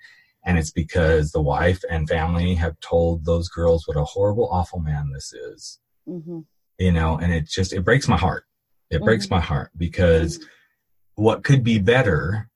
[0.46, 4.80] And it's because the wife and family have told those girls what a horrible, awful
[4.80, 5.80] man this is.
[6.08, 6.40] Mm-hmm.
[6.80, 8.46] You know, and it just, it breaks my heart.
[8.90, 9.06] It mm-hmm.
[9.06, 11.24] breaks my heart because mm-hmm.
[11.24, 12.50] what could be better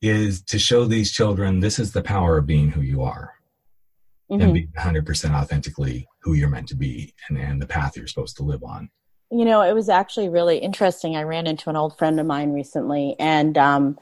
[0.00, 3.34] is to show these children this is the power of being who you are
[4.30, 4.52] and mm-hmm.
[4.52, 8.42] being 100% authentically who you're meant to be and, and the path you're supposed to
[8.42, 8.90] live on.
[9.30, 11.16] You know, it was actually really interesting.
[11.16, 13.98] I ran into an old friend of mine recently, and um,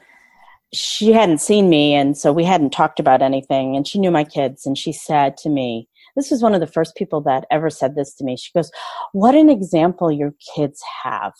[0.73, 3.77] she hadn't seen me, and so we hadn't talked about anything.
[3.77, 6.67] And she knew my kids, and she said to me, "This was one of the
[6.67, 8.71] first people that ever said this to me." She goes,
[9.13, 11.33] "What an example your kids have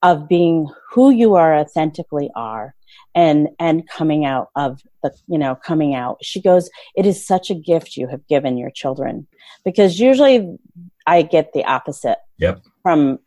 [0.00, 2.76] of being who you are authentically are."
[3.14, 6.18] And and coming out of the you know coming out.
[6.22, 9.26] She goes it is such a gift you have given your children.
[9.64, 10.58] Because usually
[11.06, 12.62] i get the opposite yep.
[12.82, 13.18] from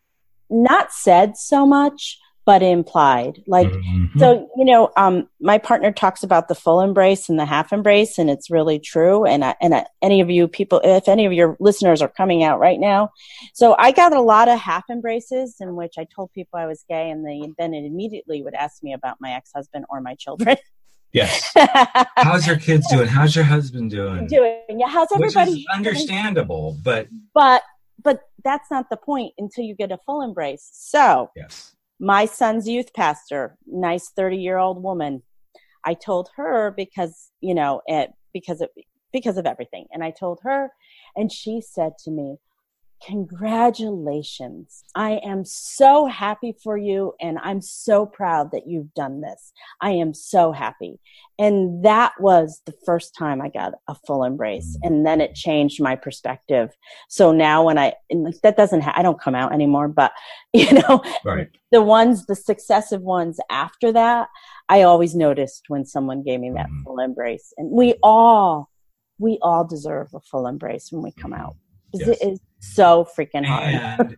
[0.50, 4.18] not said so much but implied like mm-hmm.
[4.18, 8.18] so you know um my partner talks about the full embrace and the half embrace
[8.18, 11.34] and it's really true and I, and I, any of you people if any of
[11.34, 13.12] your listeners are coming out right now
[13.54, 16.86] so i got a lot of half embraces in which i told people i was
[16.88, 20.56] gay and they then it immediately would ask me about my ex-husband or my children
[21.14, 21.52] Yes.
[22.18, 23.08] how's your kids doing?
[23.08, 24.28] How's your husband doing?
[24.28, 24.60] Doing.
[24.72, 24.90] Yeah.
[24.90, 25.52] How's everybody?
[25.52, 27.64] Which is understandable, but but
[28.04, 30.70] but that's not the point until you get a full embrace.
[30.74, 31.77] So, yes.
[32.00, 35.24] My son's youth pastor, nice 30 year old woman,
[35.84, 38.70] I told her because, you know, it, because of,
[39.14, 39.88] because of everything.
[39.92, 40.72] And I told her,
[41.16, 42.38] and she said to me,
[43.06, 44.84] Congratulations.
[44.96, 49.54] I am so happy for you and I'm so proud that you've done this.
[49.82, 51.00] I am so happy.
[51.38, 54.78] And that was the first time I got a full embrace.
[54.82, 56.76] And then it changed my perspective.
[57.08, 57.94] So now when I,
[58.42, 60.12] that doesn't, ha- I don't come out anymore, but
[60.54, 61.50] you know, right.
[61.72, 64.28] the ones, the successive ones after that,
[64.70, 66.84] I always noticed when someone gave me that mm-hmm.
[66.84, 67.54] full embrace.
[67.58, 68.70] And we all,
[69.20, 71.56] we all deserve a full embrace when we come out.
[71.94, 72.08] Yes.
[72.08, 74.16] It is so freaking hard.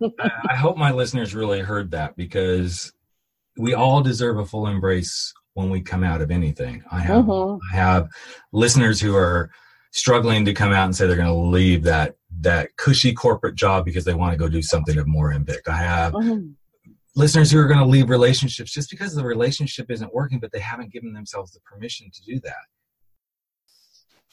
[0.50, 2.92] I hope my listeners really heard that because
[3.58, 6.84] we all deserve a full embrace when we come out of anything.
[6.92, 7.60] I have mm-hmm.
[7.74, 8.10] I have
[8.54, 9.52] listeners who are
[9.92, 13.86] struggling to come out and say they're going to leave that that cushy corporate job
[13.86, 15.68] because they want to go do something of more impact.
[15.68, 16.52] I have mm-hmm.
[17.16, 20.60] listeners who are going to leave relationships just because the relationship isn't working, but they
[20.60, 22.66] haven't given themselves the permission to do that.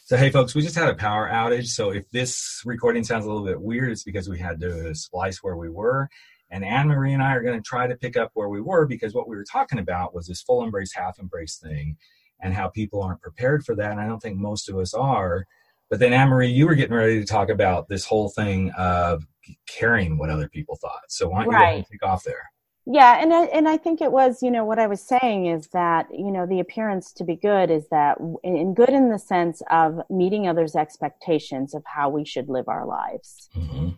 [0.06, 1.66] So, hey, folks, we just had a power outage.
[1.66, 5.38] So, if this recording sounds a little bit weird, it's because we had to splice
[5.38, 6.08] where we were.
[6.48, 8.86] And Anne Marie and I are going to try to pick up where we were
[8.86, 11.96] because what we were talking about was this full embrace, half embrace thing
[12.40, 13.90] and how people aren't prepared for that.
[13.90, 15.44] And I don't think most of us are.
[15.90, 19.24] But then, Anne Marie, you were getting ready to talk about this whole thing of
[19.66, 21.02] caring what other people thought.
[21.08, 21.78] So, why don't right.
[21.78, 22.44] you take off there?
[22.88, 25.66] Yeah, and I, and I think it was, you know, what I was saying is
[25.68, 29.60] that, you know, the appearance to be good is that, in good in the sense
[29.72, 33.50] of meeting others' expectations of how we should live our lives.
[33.56, 33.88] Mm-hmm.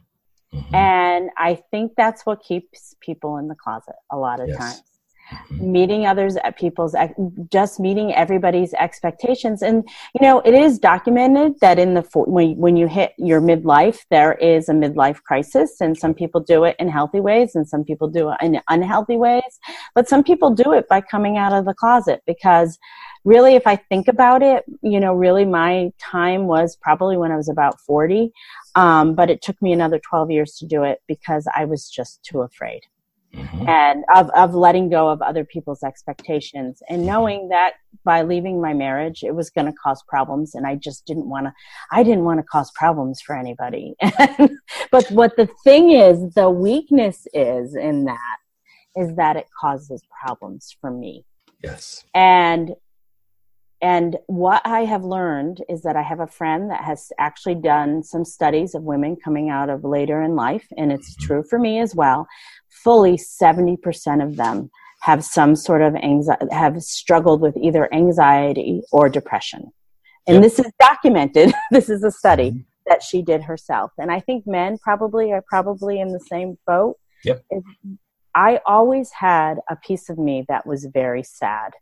[0.57, 0.75] Mm-hmm.
[0.75, 4.57] And I think that's what keeps people in the closet a lot of yes.
[4.57, 4.83] times.
[5.51, 6.95] Meeting others at people's,
[7.51, 9.63] just meeting everybody's expectations.
[9.63, 14.01] And, you know, it is documented that in the, when, when you hit your midlife,
[14.11, 15.81] there is a midlife crisis.
[15.81, 19.17] And some people do it in healthy ways and some people do it in unhealthy
[19.17, 19.59] ways.
[19.95, 22.79] But some people do it by coming out of the closet because
[23.25, 27.37] really, if I think about it, you know, really my time was probably when I
[27.37, 28.33] was about 40.
[28.75, 32.23] Um, but it took me another 12 years to do it because I was just
[32.23, 32.83] too afraid.
[33.39, 33.69] Mm-hmm.
[33.69, 37.75] And of, of letting go of other people's expectations and knowing that
[38.05, 40.55] by leaving my marriage, it was going to cause problems.
[40.55, 41.53] And I just didn't want to,
[41.93, 43.95] I didn't want to cause problems for anybody.
[44.91, 48.37] but what the thing is, the weakness is in that,
[48.97, 51.25] is that it causes problems for me.
[51.63, 52.05] Yes.
[52.15, 52.75] And
[53.81, 58.03] and what I have learned is that I have a friend that has actually done
[58.03, 61.27] some studies of women coming out of later in life, and it's mm-hmm.
[61.27, 62.27] true for me as well.
[62.83, 64.71] Fully 70% of them
[65.03, 69.71] have some sort of anxiety, have struggled with either anxiety or depression.
[70.27, 70.43] And yep.
[70.43, 71.53] this is documented.
[71.71, 72.61] this is a study mm-hmm.
[72.89, 73.93] that she did herself.
[73.97, 76.97] And I think men probably are probably in the same boat.
[77.25, 77.45] Yep.
[78.35, 81.73] I always had a piece of me that was very sad.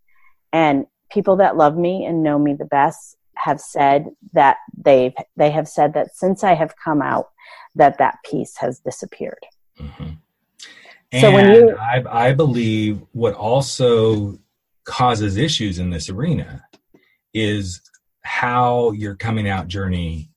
[0.52, 5.50] And people that love me and know me the best have said that they've they
[5.50, 7.28] have said that since I have come out
[7.74, 9.44] that that piece has disappeared.
[9.78, 10.12] Mm-hmm.
[11.20, 14.38] So when you, I, I believe what also
[14.84, 16.64] causes issues in this arena
[17.32, 17.80] is
[18.22, 20.30] how your coming out journey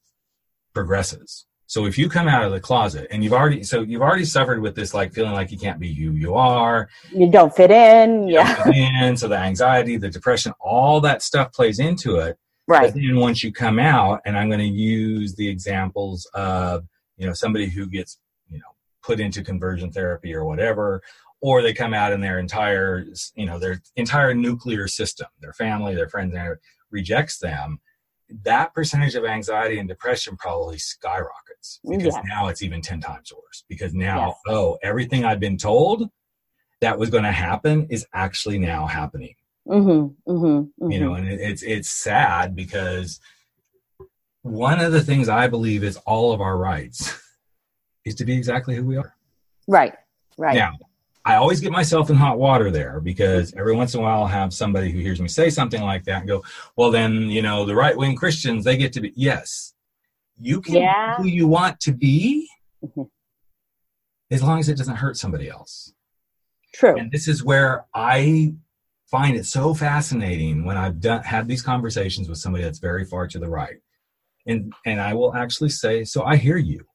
[0.74, 1.46] progresses.
[1.70, 4.60] So if you come out of the closet and you've already so you've already suffered
[4.60, 6.90] with this like feeling like you can't be who you are.
[7.12, 8.28] You don't fit in.
[8.28, 8.64] yeah.
[8.64, 12.38] Fit in, so the anxiety, the depression, all that stuff plays into it.
[12.68, 12.92] Right.
[12.92, 17.28] But then once you come out, and I'm going to use the examples of, you
[17.28, 18.18] know, somebody who gets,
[18.50, 18.66] you know,
[19.04, 21.04] put into conversion therapy or whatever,
[21.40, 23.06] or they come out and their entire,
[23.36, 26.36] you know, their entire nuclear system, their family, their friends,
[26.90, 27.80] rejects them
[28.44, 32.24] that percentage of anxiety and depression probably skyrockets because yes.
[32.26, 34.36] now it's even 10 times worse because now yes.
[34.48, 36.10] oh everything i've been told
[36.82, 39.36] that was going to happen is actually now happening
[39.68, 40.92] mm-hmm, mm-hmm, mm-hmm.
[40.92, 43.20] you know and it, it's it's sad because
[44.44, 47.20] one of the things i believe is all of our rights
[48.06, 49.16] is to be exactly who we are
[49.68, 49.94] right
[50.38, 50.74] right now
[51.26, 54.28] I always get myself in hot water there because every once in a while I'll
[54.28, 56.44] have somebody who hears me say something like that and go,
[56.76, 59.74] well, then, you know, the right wing Christians, they get to be, yes,
[60.40, 61.18] you can yeah.
[61.18, 62.50] be who you want to be
[62.84, 63.04] mm-hmm.
[64.32, 65.94] as long as it doesn't hurt somebody else.
[66.74, 66.98] True.
[66.98, 68.54] And this is where I
[69.12, 73.28] find it so fascinating when I've done, had these conversations with somebody that's very far
[73.28, 73.82] to the right.
[74.48, 76.86] And, and I will actually say, so I hear you.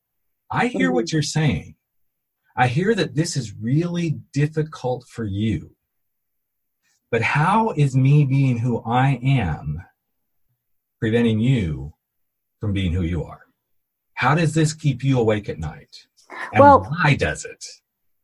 [0.50, 0.94] I hear mm-hmm.
[0.94, 1.74] what you're saying
[2.56, 5.74] I hear that this is really difficult for you.
[7.10, 9.84] But how is me being who I am
[11.00, 11.94] preventing you
[12.60, 13.42] from being who you are?
[14.14, 16.06] How does this keep you awake at night?
[16.52, 17.64] And well, why does it?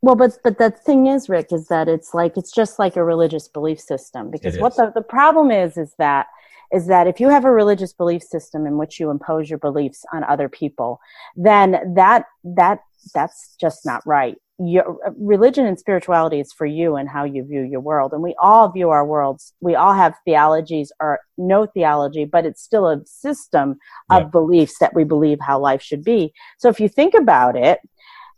[0.03, 3.05] Well, but but the thing is, Rick, is that it's like it's just like a
[3.05, 4.31] religious belief system.
[4.31, 6.27] Because what the, the problem is is that
[6.73, 10.05] is that if you have a religious belief system in which you impose your beliefs
[10.13, 11.01] on other people,
[11.37, 12.81] then that that
[13.15, 14.37] that's just not right.
[14.59, 18.13] Your religion and spirituality is for you and how you view your world.
[18.13, 19.55] And we all view our worlds.
[19.61, 23.77] We all have theologies or no theology, but it's still a system
[24.11, 24.29] of yeah.
[24.29, 26.33] beliefs that we believe how life should be.
[26.59, 27.79] So if you think about it,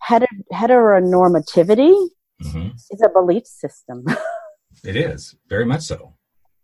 [0.09, 2.09] heteronormativity
[2.43, 2.69] mm-hmm.
[2.91, 4.05] is a belief system.
[4.85, 6.15] it is very much so.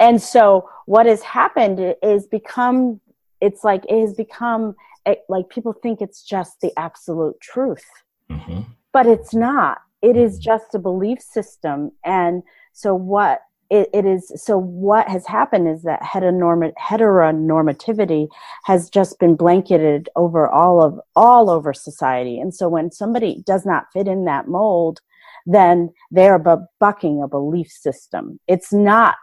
[0.00, 3.00] And so what has happened is become,
[3.40, 4.74] it's like, it has become
[5.08, 7.84] it, like people think it's just the absolute truth.
[8.30, 8.60] Mm-hmm.
[8.92, 9.78] but it's not.
[10.02, 10.42] It is mm-hmm.
[10.42, 11.92] just a belief system.
[12.04, 12.42] And
[12.74, 13.40] so what
[13.70, 18.28] it, it is so what has happened is that heteronormativity
[18.64, 22.38] has just been blanketed over all of all over society.
[22.38, 25.00] And so when somebody does not fit in that mold
[25.46, 28.38] then they're bu- bucking a belief system.
[28.46, 29.16] It's not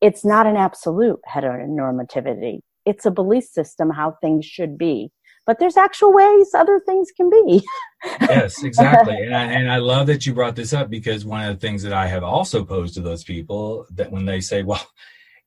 [0.00, 2.60] it's not an absolute heteronormativity.
[2.84, 5.12] It's a belief system how things should be
[5.46, 7.62] but there's actual ways other things can be.
[8.20, 9.16] Yes exactly.
[9.16, 11.84] And I, and I love that you brought this up because one of the things
[11.84, 14.84] that i have also posed to those people that when they say well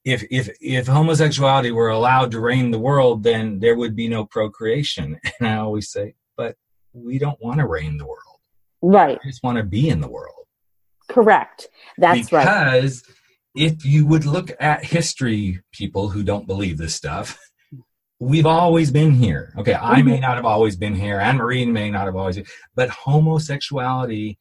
[0.06, 4.24] if if if homosexuality were allowed to reign the world then there would be no
[4.24, 5.20] procreation.
[5.39, 6.56] And i always say but
[6.93, 8.39] we don't want to reign the world.
[8.82, 9.20] Right.
[9.24, 10.46] We just want to be in the world.
[11.10, 11.68] Correct.
[11.98, 12.72] That's because right.
[12.72, 13.04] Because
[13.56, 17.38] if you would look at history people who don't believe this stuff
[18.20, 19.53] we've always been here.
[19.57, 20.22] Okay, I may mm-hmm.
[20.22, 22.45] not have always been here, Anne Marie may not have always been,
[22.76, 24.38] but homosexuality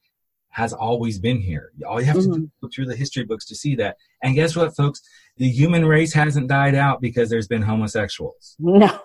[0.51, 1.73] has always been here.
[1.85, 2.45] All you have to do mm-hmm.
[2.45, 3.97] is look through the history books to see that.
[4.23, 5.03] And guess what, folks?
[5.37, 8.55] The human race hasn't died out because there's been homosexuals.
[8.61, 9.01] No.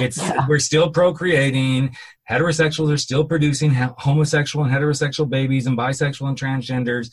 [0.00, 1.96] It's we're still procreating.
[2.28, 7.12] Heterosexuals are still producing homosexual and heterosexual babies, and bisexual and transgenders.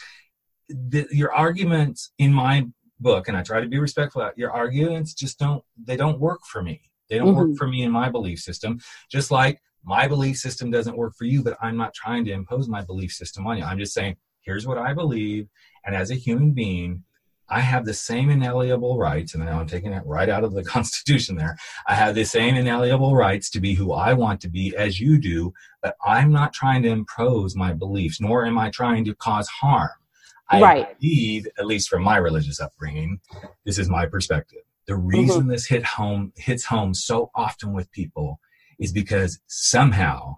[0.70, 2.66] The, your arguments in my
[3.04, 4.28] book, and I try to be respectful.
[4.36, 6.82] Your arguments just don't they don't work for me.
[7.10, 7.38] They don't Mhm.
[7.38, 8.80] work for me in my belief system.
[9.12, 12.68] Just like my belief system doesn't work for you, but I'm not trying to impose
[12.68, 13.66] my belief system on you.
[13.66, 15.48] I'm just saying, here's what I believe,
[15.86, 17.04] and as a human being,
[17.50, 20.64] I have the same inalienable rights, and now I'm taking it right out of the
[20.76, 21.58] Constitution there.
[21.88, 25.20] I have the same inalienable rights to be who I want to be as you
[25.20, 29.48] do, but I'm not trying to impose my beliefs, nor am I trying to cause
[29.50, 29.92] harm.
[30.54, 31.00] I Right.
[31.00, 33.20] believe, at least from my religious upbringing,
[33.66, 34.60] this is my perspective.
[34.88, 38.40] The reason this hit home hits home so often with people
[38.80, 40.38] is because somehow,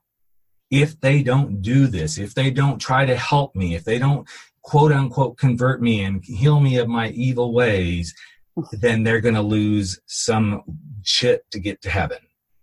[0.69, 4.27] if they don't do this, if they don't try to help me, if they don't
[4.61, 8.13] quote unquote convert me and heal me of my evil ways,
[8.71, 10.61] then they're going to lose some
[11.03, 12.19] shit to get to heaven.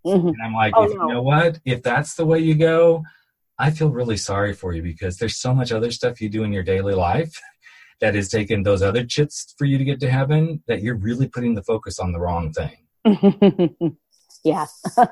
[0.06, 0.28] Mhm.
[0.28, 1.02] And I'm like, Oh, if, no.
[1.02, 1.60] you know what?
[1.64, 3.02] If that's the way you go,
[3.58, 6.52] I feel really sorry for you because there's so much other stuff you do in
[6.52, 7.38] your daily life
[8.00, 11.28] that is taking those other chits for you to get to heaven that you're really
[11.28, 12.76] putting the focus on the wrong thing.
[14.44, 14.66] yeah.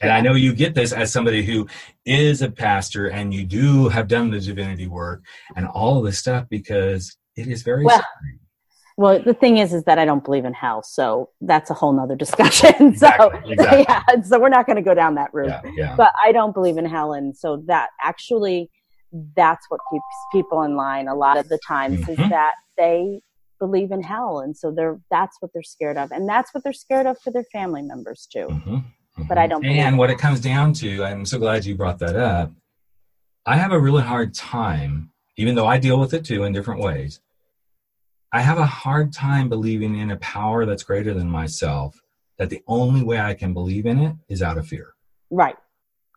[0.00, 1.68] And I know you get this as somebody who
[2.06, 5.22] is a pastor and you do have done the divinity work
[5.54, 8.38] and all of this stuff because it is very Well, scary.
[8.98, 11.92] Well, the thing is, is that I don't believe in hell, so that's a whole
[11.92, 12.74] nother discussion.
[12.88, 13.84] Exactly, so, exactly.
[13.88, 15.48] yeah, so we're not going to go down that route.
[15.64, 15.94] Yeah, yeah.
[15.96, 18.70] But I don't believe in hell, and so that actually,
[19.36, 22.08] that's what keeps people in line a lot of the times Mhm.
[22.10, 23.20] is that they
[23.58, 26.72] believe in hell, and so they're that's what they're scared of, and that's what they're
[26.72, 28.46] scared of for their family members too.
[28.48, 28.84] Mhm,
[29.28, 32.16] But I don't And what it comes down to, I'm so glad you brought that
[32.16, 32.50] up.
[33.44, 36.80] I have a really hard time, even though I deal with it too in different
[36.80, 37.20] ways.
[38.36, 41.98] I have a hard time believing in a power that's greater than myself.
[42.36, 44.92] That the only way I can believe in it is out of fear.
[45.30, 45.56] Right.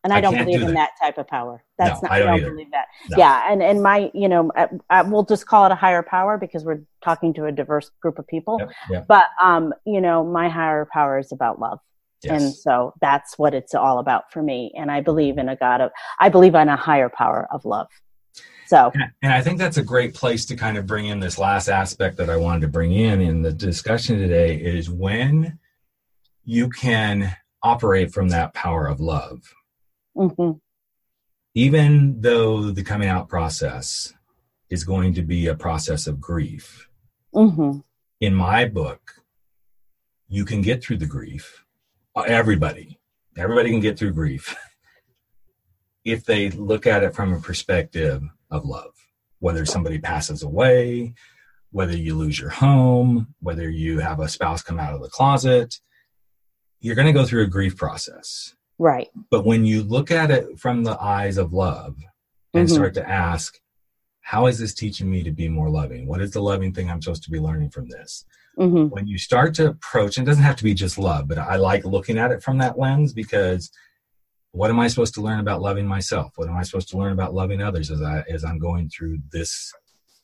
[0.03, 0.91] And I, I don't believe do in that.
[0.99, 1.63] that type of power.
[1.78, 2.11] That's No, not.
[2.11, 2.88] I I don't don't, believe that.
[3.09, 3.17] No.
[3.17, 6.38] Yeah, and and my, you know, I, I, we'll just call it a higher power
[6.38, 8.57] because we're talking to a diverse group of people.
[8.59, 11.80] Yep, yep, But um, you know, my higher power is about love,
[12.26, 14.74] and so that's what it's all about for me.
[14.78, 17.88] And I believe in a God of, I believe in a higher power of love.
[18.67, 21.67] So And- I think that's a great place to kind of bring in this last
[21.69, 25.57] aspect that I wanted to bring in in the discussion today is when
[26.43, 29.53] you can operate from that power of love.
[30.15, 30.51] hmm
[31.55, 34.13] even though the coming out process
[34.69, 36.88] is going to be a process of grief,
[37.34, 37.80] hmm
[38.21, 39.23] in my book,
[40.27, 41.63] you can get through the grief.
[42.27, 42.99] Everybody,
[43.38, 44.55] everybody can get through grief
[46.06, 48.93] if they look at it from a perspective of love.
[49.39, 51.14] Whether somebody passes away,
[51.72, 55.80] whether you lose your home, whether you have a spouse come out of the closet,
[56.82, 58.56] you're going to go through a grief process.
[58.78, 59.10] right.
[59.30, 61.97] But when you look at it from the eyes of love
[62.54, 62.72] and Mhm.
[62.72, 63.60] start to ask,
[64.22, 66.08] how is this teaching me to be more loving?
[66.08, 68.24] What is the loving thing I'm supposed to be learning from this?
[68.58, 71.38] hmm When you start to approach, and it doesn't have to be just love, but
[71.38, 73.70] I like looking at it from that lens because
[74.52, 76.34] what am I supposed to learn about loving myself?
[76.36, 79.20] What am I supposed to learn about loving others as I as I'm going through
[79.32, 79.72] this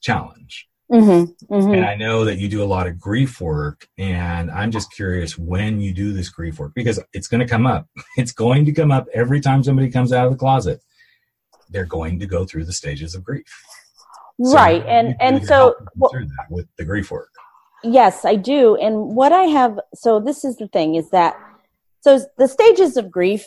[0.01, 0.67] challenge?
[0.91, 4.71] hmm hmm And I know that you do a lot of grief work, and I'm
[4.71, 7.87] just curious when you do this grief work because it's going to come up.
[8.17, 10.81] It's going to come up every time somebody comes out of the closet.
[11.69, 13.51] They're going to go through the stages of grief.
[14.39, 14.85] Right.
[14.87, 17.31] And and so well, through that with the grief work.
[17.83, 18.75] Yes, I do.
[18.75, 21.35] And what I have, so this is the thing is that,
[22.01, 23.45] so the stages of grief,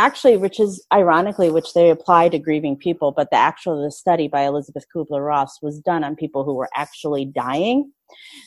[0.00, 4.28] actually, which is ironically, which they apply to grieving people, but the actual the study
[4.28, 7.92] by Elisabeth Kübler-Ross was done on people who were actually dying.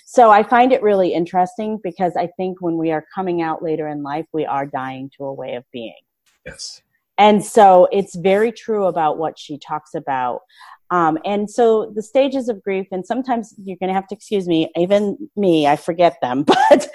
[0.06, 3.88] So I find it really interesting because I think when we are coming out later
[3.88, 6.02] in life, we are dying to a way of being.
[6.46, 6.82] Yes.
[7.18, 10.42] And so it's very true about what she talks about.
[10.90, 14.48] Um, and so the stages of grief, and sometimes you're going to have to excuse
[14.48, 16.90] me, even me, I forget them, but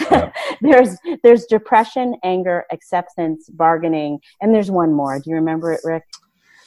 [0.00, 0.32] Yeah.
[0.60, 5.18] there's there's depression, anger, acceptance, bargaining, and there's one more.
[5.20, 6.02] Do you remember it, Rick?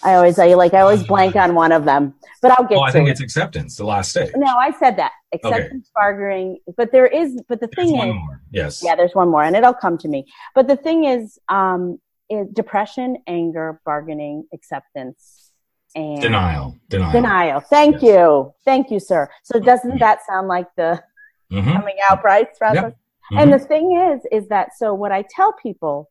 [0.04, 2.84] I always I like I always blank on one of them, but I'll get Well,
[2.84, 3.12] I think it.
[3.12, 4.32] it's acceptance, the last stage.
[4.36, 8.16] no, I said that acceptance, bargaining, but there is, but the There's thing one is,
[8.16, 8.42] more.
[8.52, 8.82] Yes.
[8.84, 10.26] yeah, there's one more, and it'll come to me.
[10.54, 12.00] But the thing is, um,
[12.30, 15.52] is depression, anger, bargaining, acceptance,
[15.96, 16.76] and Denial.
[16.90, 17.12] Denial.
[17.12, 17.60] Denial.
[17.62, 18.04] Thank Yes.
[18.04, 19.28] you, thank you, sir.
[19.44, 21.02] So doesn't that sound like the
[21.52, 21.74] Mhm.
[21.74, 22.94] coming out price process?
[23.32, 23.38] Mm-hmm.
[23.40, 26.10] And the thing is, is that so what I tell people,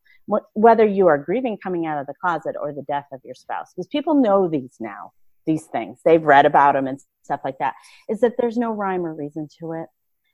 [0.53, 3.73] whether you are grieving coming out of the closet or the death of your spouse,
[3.73, 5.13] because people know these now,
[5.45, 7.73] these things, they've read about them and stuff like that,
[8.09, 9.87] is that there's no rhyme or reason to it.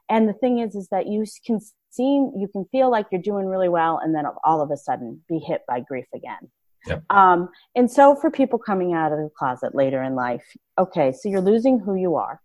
[0.09, 1.59] And the thing is, is that you can
[1.91, 5.21] seem, you can feel like you're doing really well, and then all of a sudden
[5.29, 6.49] be hit by grief again.
[6.87, 7.03] Yep.
[7.09, 10.43] Um, and so for people coming out of the closet later in life,
[10.77, 12.41] okay, so you're losing who you are,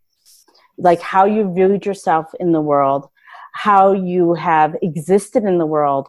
[0.77, 3.09] like how you viewed yourself in the world,
[3.59, 6.09] how you have existed in the world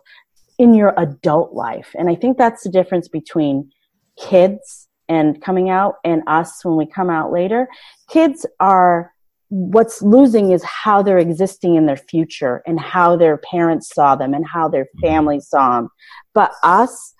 [0.59, 1.95] in your adult life.
[1.97, 3.71] And I think that's the difference between
[4.19, 7.67] kids and coming out and us when we come out later.
[8.07, 9.11] Kids are
[9.47, 14.35] what's losing is how they're existing in their future and how their parents saw them
[14.35, 15.89] and how their family saw them.
[16.35, 17.15] But us,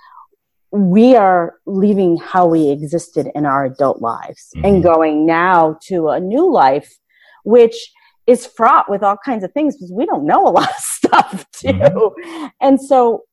[0.71, 4.65] we are leaving how we existed in our adult lives mm-hmm.
[4.65, 6.99] and going now to a new life,
[7.43, 7.91] which
[8.30, 11.45] is fraught with all kinds of things because we don't know a lot of stuff
[11.51, 11.67] too.
[11.69, 12.45] Mm-hmm.
[12.61, 13.23] And so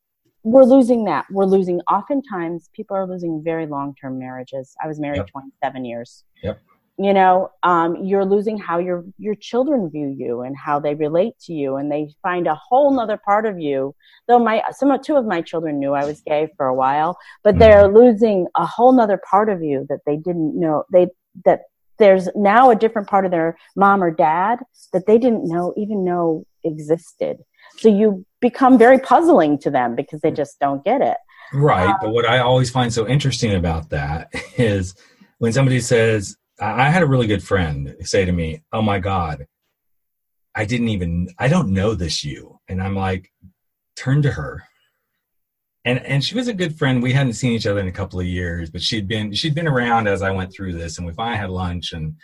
[0.42, 1.26] we're losing that.
[1.30, 4.74] We're losing, oftentimes, people are losing very long term marriages.
[4.82, 5.28] I was married yep.
[5.28, 6.24] 27 years.
[6.42, 6.60] Yep
[6.98, 11.38] you know um, you're losing how your your children view you and how they relate
[11.38, 13.94] to you and they find a whole nother part of you
[14.28, 17.16] though my some of two of my children knew i was gay for a while
[17.44, 17.60] but mm-hmm.
[17.60, 21.06] they're losing a whole nother part of you that they didn't know they
[21.44, 21.62] that
[21.98, 24.60] there's now a different part of their mom or dad
[24.92, 27.38] that they didn't know even know existed.
[27.78, 31.16] So you become very puzzling to them because they just don't get it.
[31.52, 31.88] Right.
[31.88, 34.94] Um, but what i always find so interesting about that is
[35.38, 39.46] when somebody says I had a really good friend say to me, "Oh my God,
[40.54, 43.30] I didn't even I don't know this you," and I'm like,
[43.94, 44.64] turn to her.
[45.86, 47.02] And and she was a good friend.
[47.02, 49.68] We hadn't seen each other in a couple of years, but she'd been she'd been
[49.68, 52.16] around as I went through this, and we finally had lunch, and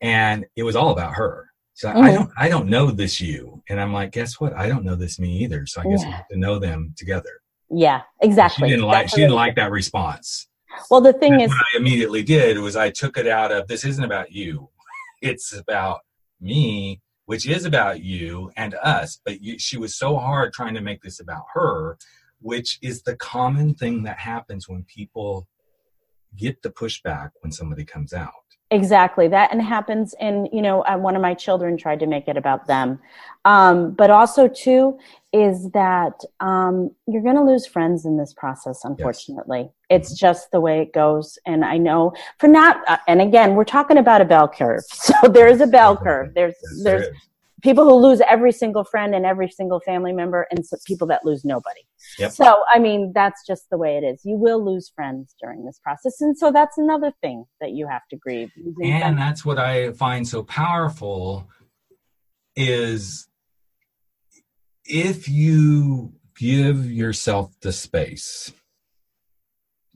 [0.00, 1.50] and it was all about her.
[1.74, 1.98] So mm-hmm.
[1.98, 4.54] I don't I don't know this you, and I'm like, guess what?
[4.54, 5.66] I don't know this me either.
[5.66, 6.08] So I guess yeah.
[6.08, 7.42] we have to know them together.
[7.70, 8.68] Yeah, exactly.
[8.68, 10.48] she didn't like she didn't like that response.
[10.90, 13.68] Well, the thing and is, what I immediately did was I took it out of
[13.68, 14.70] this isn't about you,
[15.20, 16.00] it's about
[16.40, 19.20] me, which is about you and us.
[19.24, 21.98] But you, she was so hard trying to make this about her,
[22.40, 25.46] which is the common thing that happens when people
[26.36, 28.32] get the pushback when somebody comes out.
[28.70, 30.14] Exactly that, and happens.
[30.20, 32.98] And you know, uh, one of my children tried to make it about them,
[33.46, 34.98] um, but also too
[35.32, 38.84] is that um, you're going to lose friends in this process.
[38.84, 39.70] Unfortunately, yes.
[39.88, 41.38] it's just the way it goes.
[41.46, 42.86] And I know for not.
[42.86, 46.34] Uh, and again, we're talking about a bell curve, so there is a bell curve.
[46.34, 47.14] There's yes, there's there
[47.62, 51.24] people who lose every single friend and every single family member, and so people that
[51.24, 51.80] lose nobody.
[52.18, 52.32] Yep.
[52.32, 54.22] So, I mean, that's just the way it is.
[54.24, 56.20] You will lose friends during this process.
[56.20, 58.50] And so that's another thing that you have to grieve.
[58.56, 59.18] And friends.
[59.18, 61.48] that's what I find so powerful
[62.56, 63.28] is
[64.84, 68.52] if you give yourself the space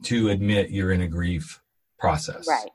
[0.04, 1.60] to admit you're in a grief
[1.98, 2.46] process.
[2.48, 2.70] Right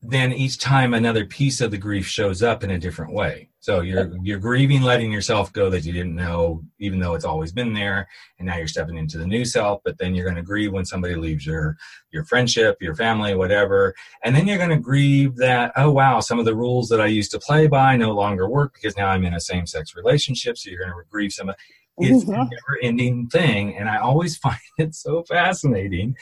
[0.00, 3.48] then each time another piece of the grief shows up in a different way.
[3.60, 7.50] So you're you're grieving, letting yourself go that you didn't know, even though it's always
[7.50, 9.80] been there, and now you're stepping into the new self.
[9.84, 11.76] But then you're going to grieve when somebody leaves your
[12.12, 13.94] your friendship, your family, whatever,
[14.24, 17.06] and then you're going to grieve that oh wow, some of the rules that I
[17.06, 20.56] used to play by no longer work because now I'm in a same sex relationship.
[20.56, 21.56] So you're going to grieve some of
[22.00, 22.32] it's mm-hmm.
[22.32, 23.76] a never ending thing.
[23.76, 26.16] And I always find it so fascinating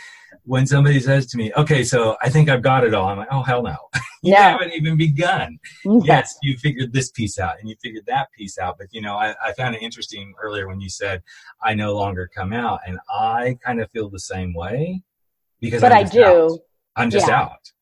[0.47, 3.09] when somebody says to me, okay, so I think I've got it all.
[3.09, 3.77] I'm like, oh, hell no.
[4.23, 4.53] you yeah.
[4.53, 5.59] haven't even begun.
[5.85, 8.77] Yes, you figured this piece out and you figured that piece out.
[8.79, 11.23] But, you know, I, I found it interesting earlier when you said,
[11.63, 12.81] I no longer come out.
[12.87, 15.03] And I kind of feel the same way
[15.61, 16.23] because but i do.
[16.23, 16.59] Out.
[16.95, 17.41] I'm just yeah.
[17.41, 17.73] out.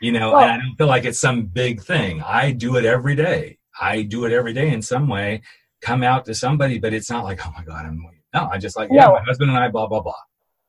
[0.00, 2.22] You know, well, and I don't feel like it's some big thing.
[2.24, 3.58] I do it every day.
[3.80, 5.42] I do it every day in some way
[5.80, 8.00] come out to somebody, but it's not like, oh my God, I'm
[8.32, 9.12] no, I just like, yeah, no.
[9.12, 10.12] my husband and I, blah, blah, blah.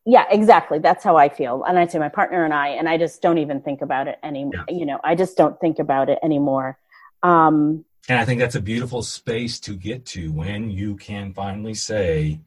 [0.06, 0.80] Yeah, exactly.
[0.80, 1.64] That's how I feel.
[1.64, 4.20] And I say my partner and I, and I just don't even think about it
[4.24, 4.66] anymore.
[4.70, 4.76] Yeah.
[4.76, 6.78] You know, I just don't think about it anymore.
[7.24, 11.74] Um, and I think that's a beautiful space to get to when you can finally
[11.74, 12.40] say,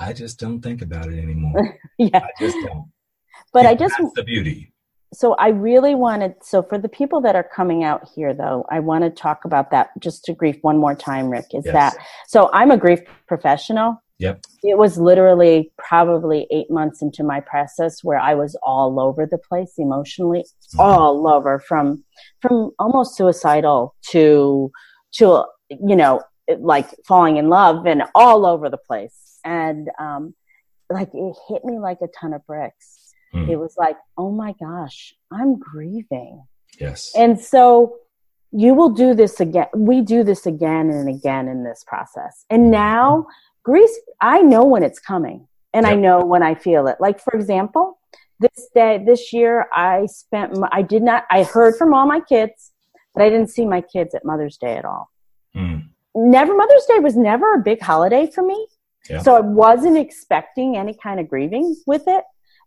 [0.00, 1.78] I just don't think about it anymore.
[1.98, 2.10] yeah.
[2.14, 2.90] I just don't.
[3.52, 4.72] But and I just, that's the beauty
[5.12, 8.80] so I really wanted, so for the people that are coming out here though, I
[8.80, 11.72] want to talk about that just to grief one more time, Rick, is yes.
[11.72, 14.02] that, so I'm a grief professional.
[14.18, 14.44] Yep.
[14.64, 19.38] It was literally probably eight months into my process where I was all over the
[19.38, 20.80] place emotionally, mm-hmm.
[20.80, 22.04] all over from,
[22.40, 24.72] from almost suicidal to,
[25.14, 26.22] to, you know,
[26.58, 29.38] like falling in love and all over the place.
[29.44, 30.34] And, um,
[30.90, 33.48] like it hit me like a ton of bricks Mm.
[33.48, 36.44] It was like, oh my gosh, I'm grieving.
[36.80, 37.12] Yes.
[37.16, 37.96] And so
[38.52, 39.66] you will do this again.
[39.74, 42.44] We do this again and again in this process.
[42.48, 43.26] And now,
[43.68, 43.90] grief,
[44.20, 45.92] I know when it's coming and yep.
[45.92, 46.96] I know when I feel it.
[47.00, 47.98] Like, for example,
[48.40, 52.72] this day, this year, I spent, I did not, I heard from all my kids,
[53.14, 55.10] but I didn't see my kids at Mother's Day at all.
[55.54, 55.88] Mm.
[56.14, 58.66] Never, Mother's Day was never a big holiday for me.
[59.22, 62.24] So I wasn't expecting any kind of grieving with it,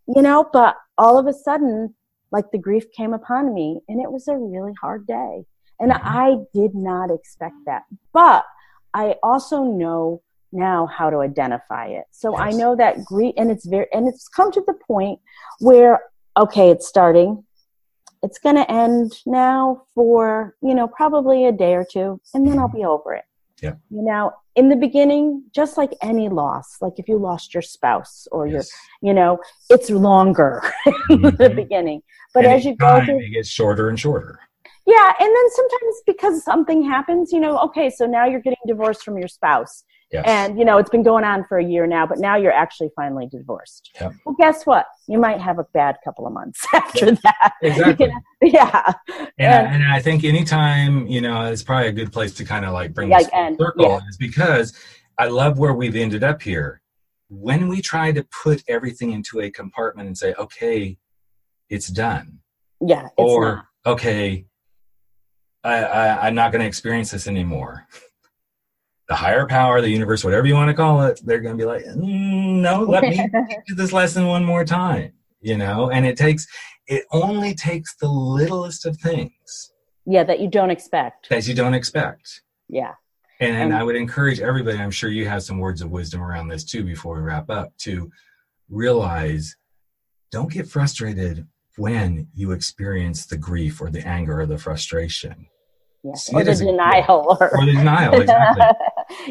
[0.07, 1.93] you know, but all of a sudden,
[2.31, 5.45] like the grief came upon me and it was a really hard day.
[5.79, 6.07] And mm-hmm.
[6.07, 7.83] I did not expect that.
[8.11, 8.43] But
[8.93, 12.05] I also know now how to identify it.
[12.11, 12.41] So yes.
[12.41, 15.19] I know that grief, and it's very, and it's come to the point
[15.59, 16.01] where,
[16.37, 17.43] okay, it's starting.
[18.23, 22.59] It's going to end now for, you know, probably a day or two, and then
[22.59, 22.77] I'll mm-hmm.
[22.77, 23.25] be over it.
[23.61, 23.73] Yeah.
[23.89, 28.27] You know, in the beginning, just like any loss, like if you lost your spouse
[28.31, 28.69] or yes.
[29.01, 29.39] your, you know,
[29.69, 31.13] it's longer mm-hmm.
[31.13, 31.55] in the mm-hmm.
[31.55, 32.01] beginning.
[32.33, 34.39] But and as you go through, it gets shorter and shorter.
[34.87, 39.03] Yeah, and then sometimes because something happens, you know, okay, so now you're getting divorced
[39.03, 39.83] from your spouse.
[40.13, 42.89] And you know, it's been going on for a year now, but now you're actually
[42.95, 43.91] finally divorced.
[43.99, 44.85] Well, guess what?
[45.07, 47.19] You might have a bad couple of months after yep.
[47.23, 47.53] that.
[47.61, 48.11] Exactly.
[48.41, 48.93] yeah.
[49.07, 52.65] And, and, and, I think anytime, you know, it's probably a good place to kind
[52.65, 53.99] of like bring like, this and, circle yeah.
[54.09, 54.73] is because
[55.17, 56.81] I love where we've ended up here.
[57.29, 60.97] When we try to put everything into a compartment and say, okay,
[61.69, 62.39] it's done.
[62.81, 63.05] Yeah.
[63.05, 63.55] It's or,
[63.85, 63.93] not.
[63.93, 64.45] okay,
[65.63, 67.87] I, I, I'm not going to experience this anymore.
[69.11, 71.67] The higher power, the universe, whatever you want to call it, they're going to be
[71.67, 73.21] like, mm, no, let me
[73.67, 75.11] do this lesson one more time.
[75.41, 76.47] You know, and it takes,
[76.87, 79.73] it only takes the littlest of things.
[80.05, 81.27] Yeah, that you don't expect.
[81.27, 82.41] That you don't expect.
[82.69, 82.93] Yeah.
[83.41, 86.47] And, and, I would encourage everybody, I'm sure you have some words of wisdom around
[86.47, 88.09] this too before we wrap up, to
[88.69, 89.57] realize
[90.31, 91.45] don't get frustrated
[91.75, 95.47] when you experience the grief or the anger or the frustration.
[96.03, 96.33] Yes.
[96.33, 97.37] Or the denial.
[97.39, 98.65] Or, or the denial, exactly.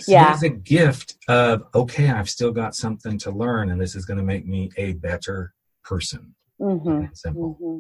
[0.07, 0.33] yeah.
[0.33, 4.19] It's a gift of, okay, I've still got something to learn, and this is going
[4.19, 5.53] to make me a better
[5.83, 6.35] person.
[6.61, 7.07] Mm-hmm.
[7.15, 7.59] Simple.
[7.61, 7.79] Mm-hmm.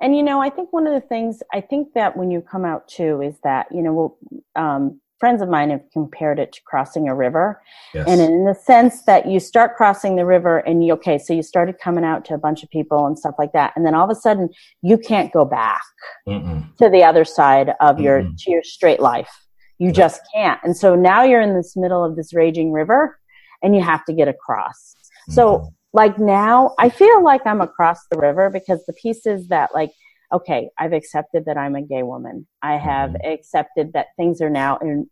[0.00, 2.64] And, you know, I think one of the things, I think that when you come
[2.64, 4.16] out too is that, you know,
[4.56, 7.62] um, friends of mine have compared it to crossing a river.
[7.94, 8.06] Yes.
[8.08, 11.42] And in the sense that you start crossing the river and you, okay, so you
[11.42, 13.74] started coming out to a bunch of people and stuff like that.
[13.76, 14.48] And then all of a sudden
[14.82, 15.82] you can't go back
[16.26, 16.74] Mm-mm.
[16.78, 18.02] to the other side of Mm-mm.
[18.02, 19.30] your, to your straight life.
[19.78, 20.58] You just can't.
[20.64, 23.18] And so now you're in this middle of this raging river
[23.62, 24.94] and you have to get across.
[25.28, 25.32] Mm-hmm.
[25.34, 29.90] So like now I feel like I'm across the river because the pieces that like
[30.32, 32.46] okay, I've accepted that I'm a gay woman.
[32.62, 33.32] I have mm-hmm.
[33.32, 35.10] accepted that things are now in,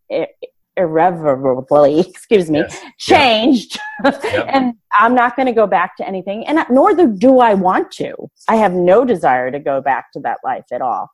[2.08, 2.80] excuse me, yes.
[2.98, 3.78] changed.
[4.04, 4.24] Yep.
[4.48, 6.46] and I'm not going to go back to anything.
[6.46, 8.14] And nor do I want to.
[8.48, 11.10] I have no desire to go back to that life at all.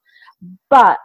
[0.69, 0.99] But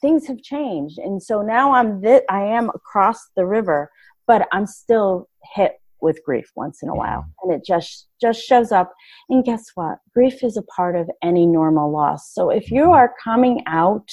[0.00, 0.98] things have changed.
[0.98, 3.90] And so now I'm th- I am across the river,
[4.26, 7.24] but I'm still hit with grief once in a while.
[7.42, 8.92] And it just just shows up.
[9.28, 9.98] And guess what?
[10.14, 12.32] Grief is a part of any normal loss.
[12.32, 14.10] So if you are coming out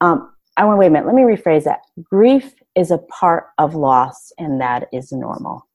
[0.00, 1.06] um i want wait a minute.
[1.06, 1.80] Let me rephrase that.
[2.02, 5.66] Grief is a part of loss and that is normal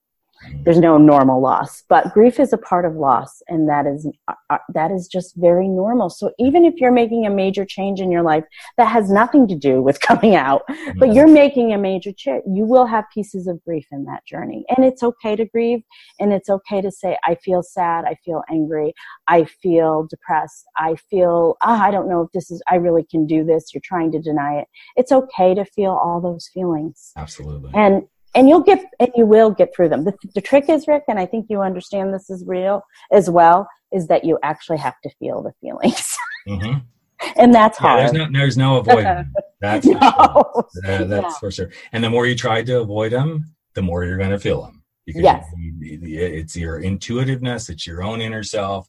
[0.64, 4.34] there's no normal loss but grief is a part of loss and that is uh,
[4.50, 6.08] uh, that is just very normal.
[6.08, 8.44] So even if you're making a major change in your life
[8.76, 10.62] that has nothing to do with coming out
[10.98, 14.64] but you're making a major change you will have pieces of grief in that journey.
[14.76, 15.82] And it's okay to grieve
[16.20, 18.92] and it's okay to say i feel sad i feel angry
[19.28, 23.26] i feel depressed i feel oh, i don't know if this is i really can
[23.26, 24.68] do this you're trying to deny it.
[24.96, 27.12] It's okay to feel all those feelings.
[27.16, 27.70] Absolutely.
[27.74, 28.04] And
[28.36, 30.04] and you'll get and you will get through them.
[30.04, 33.66] The, the trick is, Rick, and I think you understand this is real as well,
[33.92, 36.06] is that you actually have to feel the feelings.
[36.46, 36.78] Mm-hmm.
[37.36, 38.00] and that's yeah, hard.
[38.00, 39.32] There's no, there's no avoiding.
[39.60, 39.98] That's no.
[39.98, 40.92] for sure.
[40.92, 41.38] Uh, that's yeah.
[41.40, 41.70] for sure.
[41.92, 44.84] And the more you try to avoid them, the more you're going to feel them.
[45.06, 45.46] Because yes.
[45.80, 48.86] it's your intuitiveness, it's your own inner self,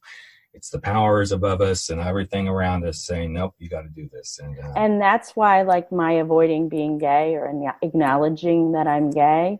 [0.57, 4.09] it's the powers above us and everything around us saying nope you got to do
[4.11, 4.39] this.
[4.41, 7.45] And uh, and that's why like my avoiding being gay or
[7.83, 9.59] acknowledging that i'm gay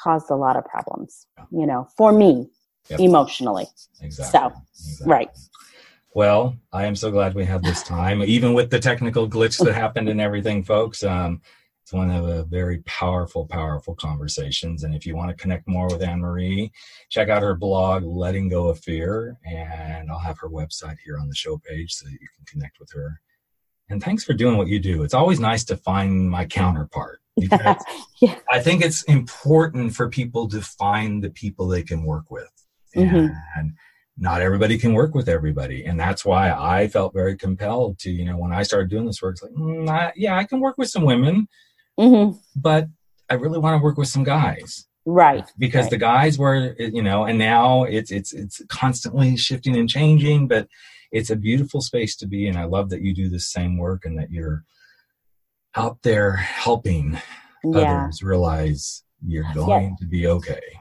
[0.00, 2.48] caused a lot of problems you know for me
[2.88, 3.00] yep.
[3.00, 3.66] emotionally.
[4.00, 4.40] Exactly.
[4.40, 5.12] So exactly.
[5.12, 5.30] right.
[6.14, 9.74] Well i am so glad we had this time even with the technical glitch that
[9.74, 11.02] happened and everything folks.
[11.02, 11.42] Um
[11.90, 14.84] it's one of the very powerful, powerful conversations.
[14.84, 16.70] And if you want to connect more with Anne Marie,
[17.08, 19.36] check out her blog, Letting Go of Fear.
[19.44, 22.78] And I'll have her website here on the show page so that you can connect
[22.78, 23.20] with her.
[23.88, 25.02] And thanks for doing what you do.
[25.02, 27.18] It's always nice to find my counterpart.
[27.36, 27.76] yeah.
[28.48, 32.52] I think it's important for people to find the people they can work with.
[32.94, 33.34] Mm-hmm.
[33.56, 33.72] And
[34.16, 35.84] not everybody can work with everybody.
[35.86, 39.20] And that's why I felt very compelled to, you know, when I started doing this
[39.20, 41.48] work, it's like, mm, I, yeah, I can work with some women,
[41.98, 42.88] hmm but
[43.30, 45.44] I really want to work with some guys Right.
[45.58, 45.90] because Right.
[45.90, 50.68] the guys were, you know, and now it's, it's, it's constantly shifting and changing, but
[51.12, 52.46] it's a beautiful space to be.
[52.48, 54.64] And I love that you do the same work and that you're
[55.76, 57.18] out there helping
[57.64, 57.78] Yeah.
[57.80, 60.79] others realize you're going to be okay.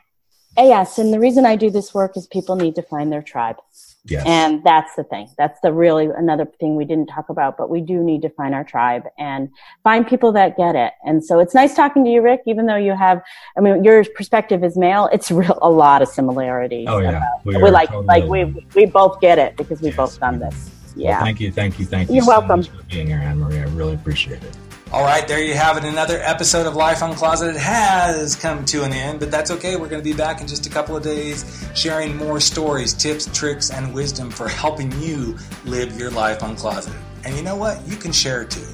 [0.57, 3.21] Uh, Yes, and the reason I do this work is people need to find their
[3.21, 3.57] tribe.
[4.05, 4.23] Yes.
[4.25, 5.29] And that's the thing.
[5.37, 8.55] That's the really another thing we didn't talk about, but we do need to find
[8.55, 9.49] our tribe and
[9.83, 10.93] find people that get it.
[11.05, 13.21] And so it's nice talking to you, Rick, even though you have,
[13.57, 15.09] I mean, your perspective is male.
[15.11, 16.87] It's real, a lot of similarities.
[16.89, 17.09] oh yeah.
[17.09, 20.19] about- We We're like, totally- like we, we both get it because we Yes, both
[20.19, 20.71] done this.
[20.95, 21.19] Well, Yeah.
[21.21, 22.59] thank you, thank you, thank you You're so welcome.
[22.61, 23.59] much for being here, Anne Marie.
[23.59, 24.57] I really appreciate it.
[24.91, 25.83] All right, there you have it.
[25.83, 29.75] Another episode of Life Uncloseted has come to an end, but that's okay.
[29.75, 33.27] We're going to be back in just a couple of days sharing more stories, tips,
[33.31, 36.95] tricks, and wisdom for helping you live your life uncloseted.
[37.23, 37.87] And you know what?
[37.87, 38.65] You can share it too.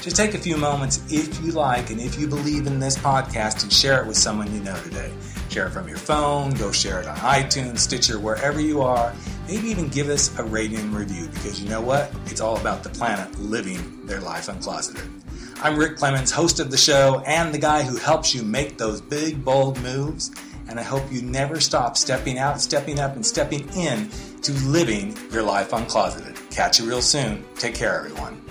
[0.00, 3.64] Just take a few moments if you like and if you believe in this podcast
[3.64, 5.12] and share it with someone you know today.
[5.50, 9.12] Share it from your phone, go share it on iTunes, Stitcher, wherever you are.
[9.48, 12.12] Maybe even give us a rating and review because you know what?
[12.26, 15.23] It's all about the planet living their life uncloseted.
[15.62, 19.00] I'm Rick Clemens, host of the show and the guy who helps you make those
[19.00, 20.30] big, bold moves.
[20.68, 24.08] And I hope you never stop stepping out, stepping up, and stepping in
[24.42, 26.36] to living your life uncloseted.
[26.50, 27.44] Catch you real soon.
[27.56, 28.43] Take care, everyone.